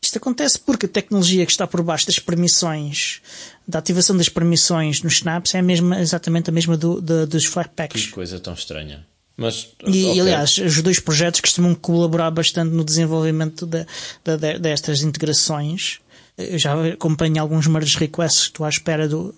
[0.00, 3.20] Isto acontece porque a tecnologia que está por baixo das permissões,
[3.66, 7.44] da ativação das permissões nos snaps, é a mesma, exatamente a mesma do, do, dos
[7.44, 8.06] Flatpaks.
[8.06, 9.06] Que coisa tão estranha.
[9.36, 10.20] Mas, e, okay.
[10.20, 13.84] aliás, os dois projetos costumam colaborar bastante no desenvolvimento de,
[14.24, 16.00] de, destas integrações.
[16.36, 19.34] Eu já acompanho alguns merge requests que estou à espera do,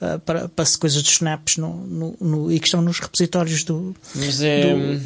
[0.00, 3.94] uh, para, para coisas dos snaps no, no, no, e que estão nos repositórios do.
[4.14, 4.74] Mas é.
[4.74, 5.00] Do,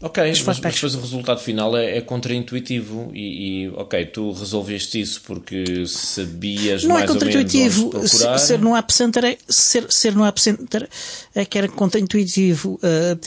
[0.00, 5.00] Ok, mas, mas, depois o resultado final é, é contraintuitivo e, e, ok, tu resolveste
[5.00, 7.74] isso porque sabias não é mais é ou menos
[8.10, 8.38] procurar.
[8.38, 10.86] Ser no App Center é, ser, ser no App Center
[11.34, 12.74] é que era contraintuitivo.
[12.74, 13.18] Uh,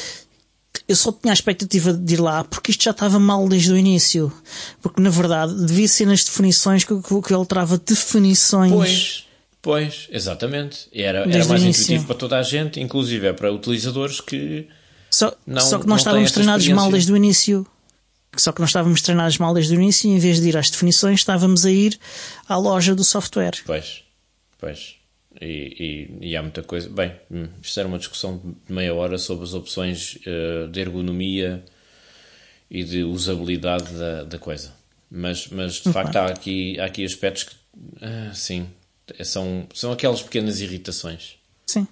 [0.88, 3.78] eu só tinha a expectativa de ir lá porque isto já estava mal desde o
[3.78, 4.32] início.
[4.80, 8.72] Porque na verdade devia ser nas definições que, que, que ele trava definições.
[8.72, 9.26] Pois.
[9.62, 10.88] Pois, exatamente.
[10.94, 14.68] Era, era mais intuitivo para toda a gente, inclusive é para utilizadores que
[15.10, 17.66] só, não, só que nós estávamos treinados mal desde o início.
[18.38, 20.70] Só que nós estávamos treinados mal desde o início e em vez de ir às
[20.70, 22.00] definições estávamos a ir
[22.48, 23.54] à loja do software.
[23.66, 24.04] Pois,
[24.60, 24.96] pois.
[25.42, 26.90] E, e, e há muita coisa.
[26.90, 28.38] Bem, hum, isto era uma discussão
[28.68, 31.64] de meia hora sobre as opções uh, de ergonomia
[32.70, 34.74] e de usabilidade da, da coisa.
[35.10, 38.68] Mas, mas de facto há aqui, há aqui aspectos que, uh, sim,
[39.24, 41.36] são, são aquelas pequenas irritações.
[41.66, 41.88] Sim.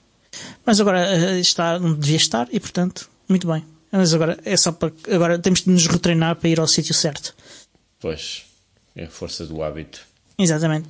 [0.65, 3.63] Mas agora eh, está onde devia estar e, portanto, muito bem.
[3.91, 4.91] Mas agora é só para.
[5.11, 7.33] Agora temos de nos retreinar para ir ao sítio certo.
[7.99, 8.43] Pois,
[8.95, 10.01] é a força do hábito.
[10.37, 10.87] Exatamente.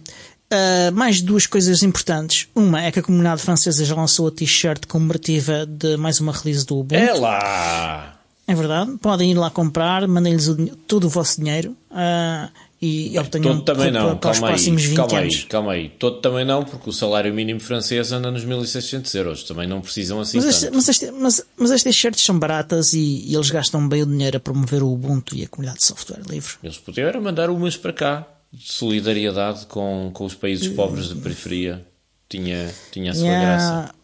[0.52, 2.48] Uh, mais duas coisas importantes.
[2.56, 6.66] Uma é que a comunidade francesa já lançou a t-shirt comemorativa de mais uma release
[6.66, 6.96] do Ubuntu.
[6.96, 8.18] É lá!
[8.48, 8.98] É verdade.
[8.98, 10.48] Podem ir lá comprar, mandem-lhes
[10.88, 11.76] todo o vosso dinheiro.
[11.92, 12.50] Uh,
[12.80, 15.36] e obtenham também não, para, calma os próximos aí, 20 calma anos.
[15.36, 15.90] aí, calma aí.
[15.90, 19.44] Todo também não, porque o salário mínimo francês anda nos 1600 euros.
[19.44, 23.24] Também não precisam assim mas, este, mas, este, mas, mas estas shirts são baratas e,
[23.26, 26.22] e, eles gastam bem o dinheiro a promover o Ubuntu e a comunidade de software
[26.30, 26.54] livre.
[26.64, 28.28] Eles podiam mandar umas para cá,
[28.60, 31.84] solidariedade com, com os países pobres da periferia
[32.30, 33.46] tinha, tinha a sua Yeah.
[33.46, 33.96] graça.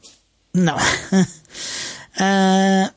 [0.54, 0.78] Não.
[2.20, 2.94] Ah,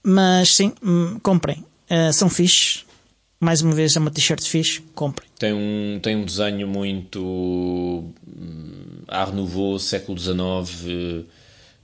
[0.00, 1.64] mas sim, hum, comprem.
[1.88, 2.84] Ah, são fixe.
[3.40, 4.82] Mais uma vez é uma t-shirt fixe.
[4.94, 5.28] Comprem.
[5.38, 11.24] Tem um, tem um desenho muito hum, Art Nouveau, século XIX.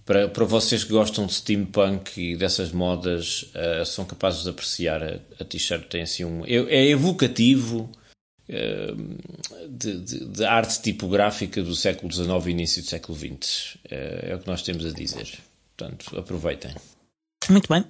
[0.04, 5.02] Para, para vocês que gostam de steampunk e dessas modas, eh, são capazes de apreciar
[5.02, 5.84] a, a t-shirt.
[5.88, 6.44] Tem assim um.
[6.44, 7.90] É, é evocativo
[8.48, 8.94] eh,
[9.68, 13.78] de, de- de arte tipográfica do século XIX e início do século XX.
[13.90, 15.26] Eh, é o que nós temos a dizer.
[15.76, 16.70] Portanto, aproveitem.
[17.48, 17.84] Muito bem.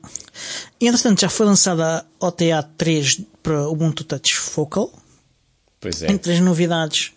[0.80, 4.92] E entretanto já foi lançada a OTA 3 para o Ubuntu Touch Focal.
[5.80, 6.10] Pois é.
[6.10, 7.12] Entre as novidades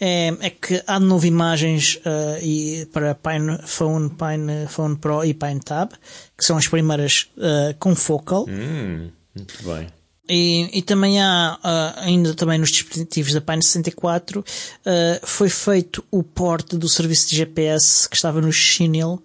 [0.00, 5.24] é, é que há de novo imagens ah, e para Pine Phone, Pine Phone Pro
[5.24, 5.92] e Pine Tab,
[6.36, 8.46] que são as primeiras ah, com Focal.
[8.48, 9.88] Hum, muito bem.
[10.28, 14.44] E, e também há, ah, ainda também nos dispositivos da Pine 64,
[14.86, 19.22] ah, foi feito o porte do serviço de GPS que estava no Chinel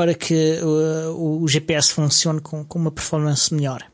[0.00, 3.84] para que ah, o GPS funcione com, com uma performance melhor.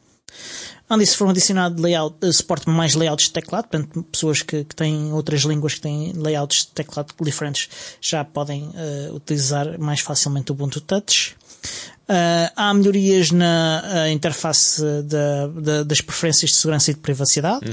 [0.88, 4.76] Além disso, foram adicionados layout, eh, suporte mais layouts de teclado, portanto, pessoas que, que
[4.76, 7.68] têm outras línguas que têm layouts de teclado diferentes
[8.00, 11.34] já podem eh, utilizar mais facilmente o Ubuntu Touch.
[12.08, 17.66] Ah, há melhorias na ah, interface da- da- das preferências de segurança e de privacidade.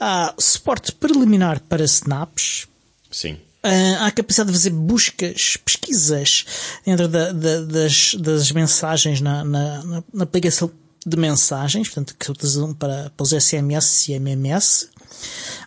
[0.00, 2.66] Há suporte preliminar para snaps.
[3.12, 3.38] Sim.
[3.66, 6.44] Ah, há capacidade de fazer buscas, pesquisas
[6.84, 10.70] dentro da- da- das, das mensagens na, na- na- aplicação
[11.06, 14.88] de mensagens, portanto, que se utilizam para, para os SMS e MMS.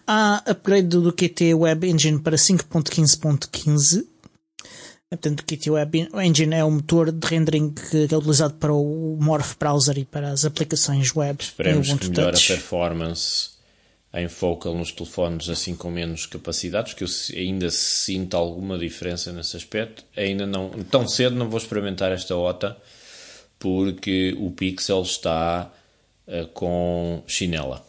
[0.05, 4.05] Há upgrade do, QT Web Engine para 5.15.15.
[5.09, 9.17] Portanto, o QT Web Engine é o motor de rendering que é utilizado para o
[9.21, 11.41] Morph Browser e para as aplicações web.
[11.41, 13.56] Esperemos em que melhore a performance
[14.13, 19.57] em focal nos telefones assim com menos capacidades, que eu ainda sinto alguma diferença nesse
[19.57, 20.03] aspecto.
[20.15, 22.77] Ainda não, tão cedo não vou experimentar esta OTA
[23.59, 25.71] porque o Pixel está
[26.27, 27.85] eh, com chinela.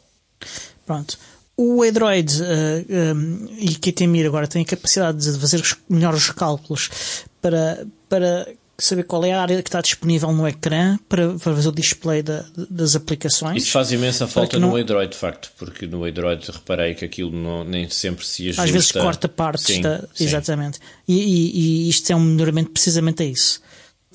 [0.86, 1.18] Pronto.
[1.56, 8.46] O Android eh, um, e QTMir agora têm capacidade de fazer melhores cálculos para, para
[8.80, 12.22] saber qual é a área que está disponível no ecrã para, para fazer o display
[12.22, 13.62] da- das aplicações.
[13.62, 17.32] Isso faz imensa falta não- no Android, de facto, porque no Android reparei que aquilo
[17.32, 18.62] não- nem sempre se ajusta.
[18.62, 20.04] Às vezes corta partes Sim, da.
[20.14, 20.24] sim.
[20.24, 20.78] Exatamente.
[21.08, 23.60] E, e- e isto é um melhoramento precisamente a isso.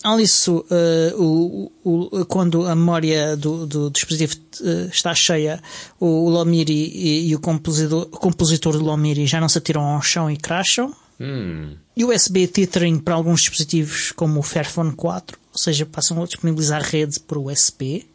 [0.02, 5.62] Além disso, eh, o, o- quando a memória do, do dispositivo eh, está cheia,
[6.00, 9.82] o, o Lomiri e, e o compositor, o compositor do Lomiri já não se atiram
[9.82, 10.94] ao chão e crasham.
[11.24, 16.82] Hum, USB tethering para alguns dispositivos como o Fairphone 4, ou seja, passam a disponibilizar
[16.82, 18.06] rede por USB.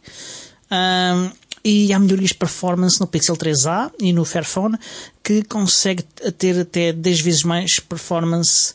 [0.70, 1.30] Ahm,
[1.64, 4.78] e há melhorias de performance no Pixel 3a e no Fairphone
[5.22, 6.02] que consegue
[6.36, 8.74] ter até 10 vezes mais performance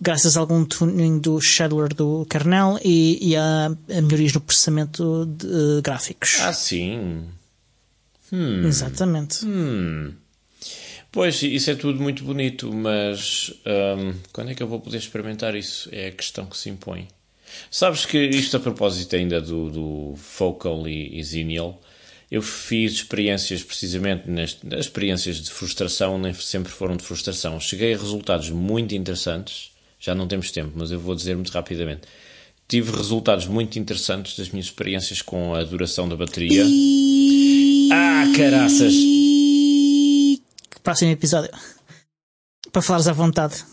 [0.00, 5.26] graças a algum tuning do scheduler do kernel e, e a, a melhorias no processamento
[5.26, 6.38] de eh, gráficos.
[6.40, 7.28] ah, sim.
[8.66, 9.44] Exatamente.
[11.12, 15.54] Pois, isso é tudo muito bonito, mas hum, quando é que eu vou poder experimentar
[15.54, 15.90] isso?
[15.92, 17.06] É a questão que se impõe.
[17.70, 21.56] Sabes que isto a propósito ainda do, do Focal e, e
[22.30, 27.60] eu fiz experiências precisamente neste, as experiências de frustração nem sempre foram de frustração.
[27.60, 32.02] Cheguei a resultados muito interessantes, já não temos tempo, mas eu vou dizer muito rapidamente.
[32.66, 36.64] Tive resultados muito interessantes das minhas experiências com a duração da bateria.
[37.92, 38.94] Ah, caraças!
[40.82, 41.50] Próximo episódio.
[42.72, 43.64] Para falares à vontade.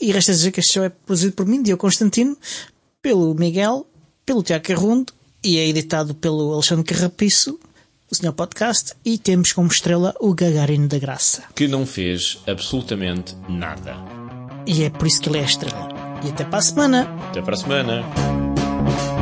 [0.00, 2.36] E resta dizer que este show é produzido por mim, Diogo Constantino,
[3.02, 3.86] pelo Miguel,
[4.24, 5.12] pelo Tiago Carrundo
[5.42, 7.58] e é editado pelo Alexandre Carrapiço,
[8.10, 11.44] o Senhor Podcast, e temos como estrela o Gagarino da Graça.
[11.54, 13.96] Que não fez absolutamente nada.
[14.66, 15.88] E é por isso que ele é a estrela.
[16.24, 17.02] E até para a semana!
[17.28, 19.19] Até para a semana.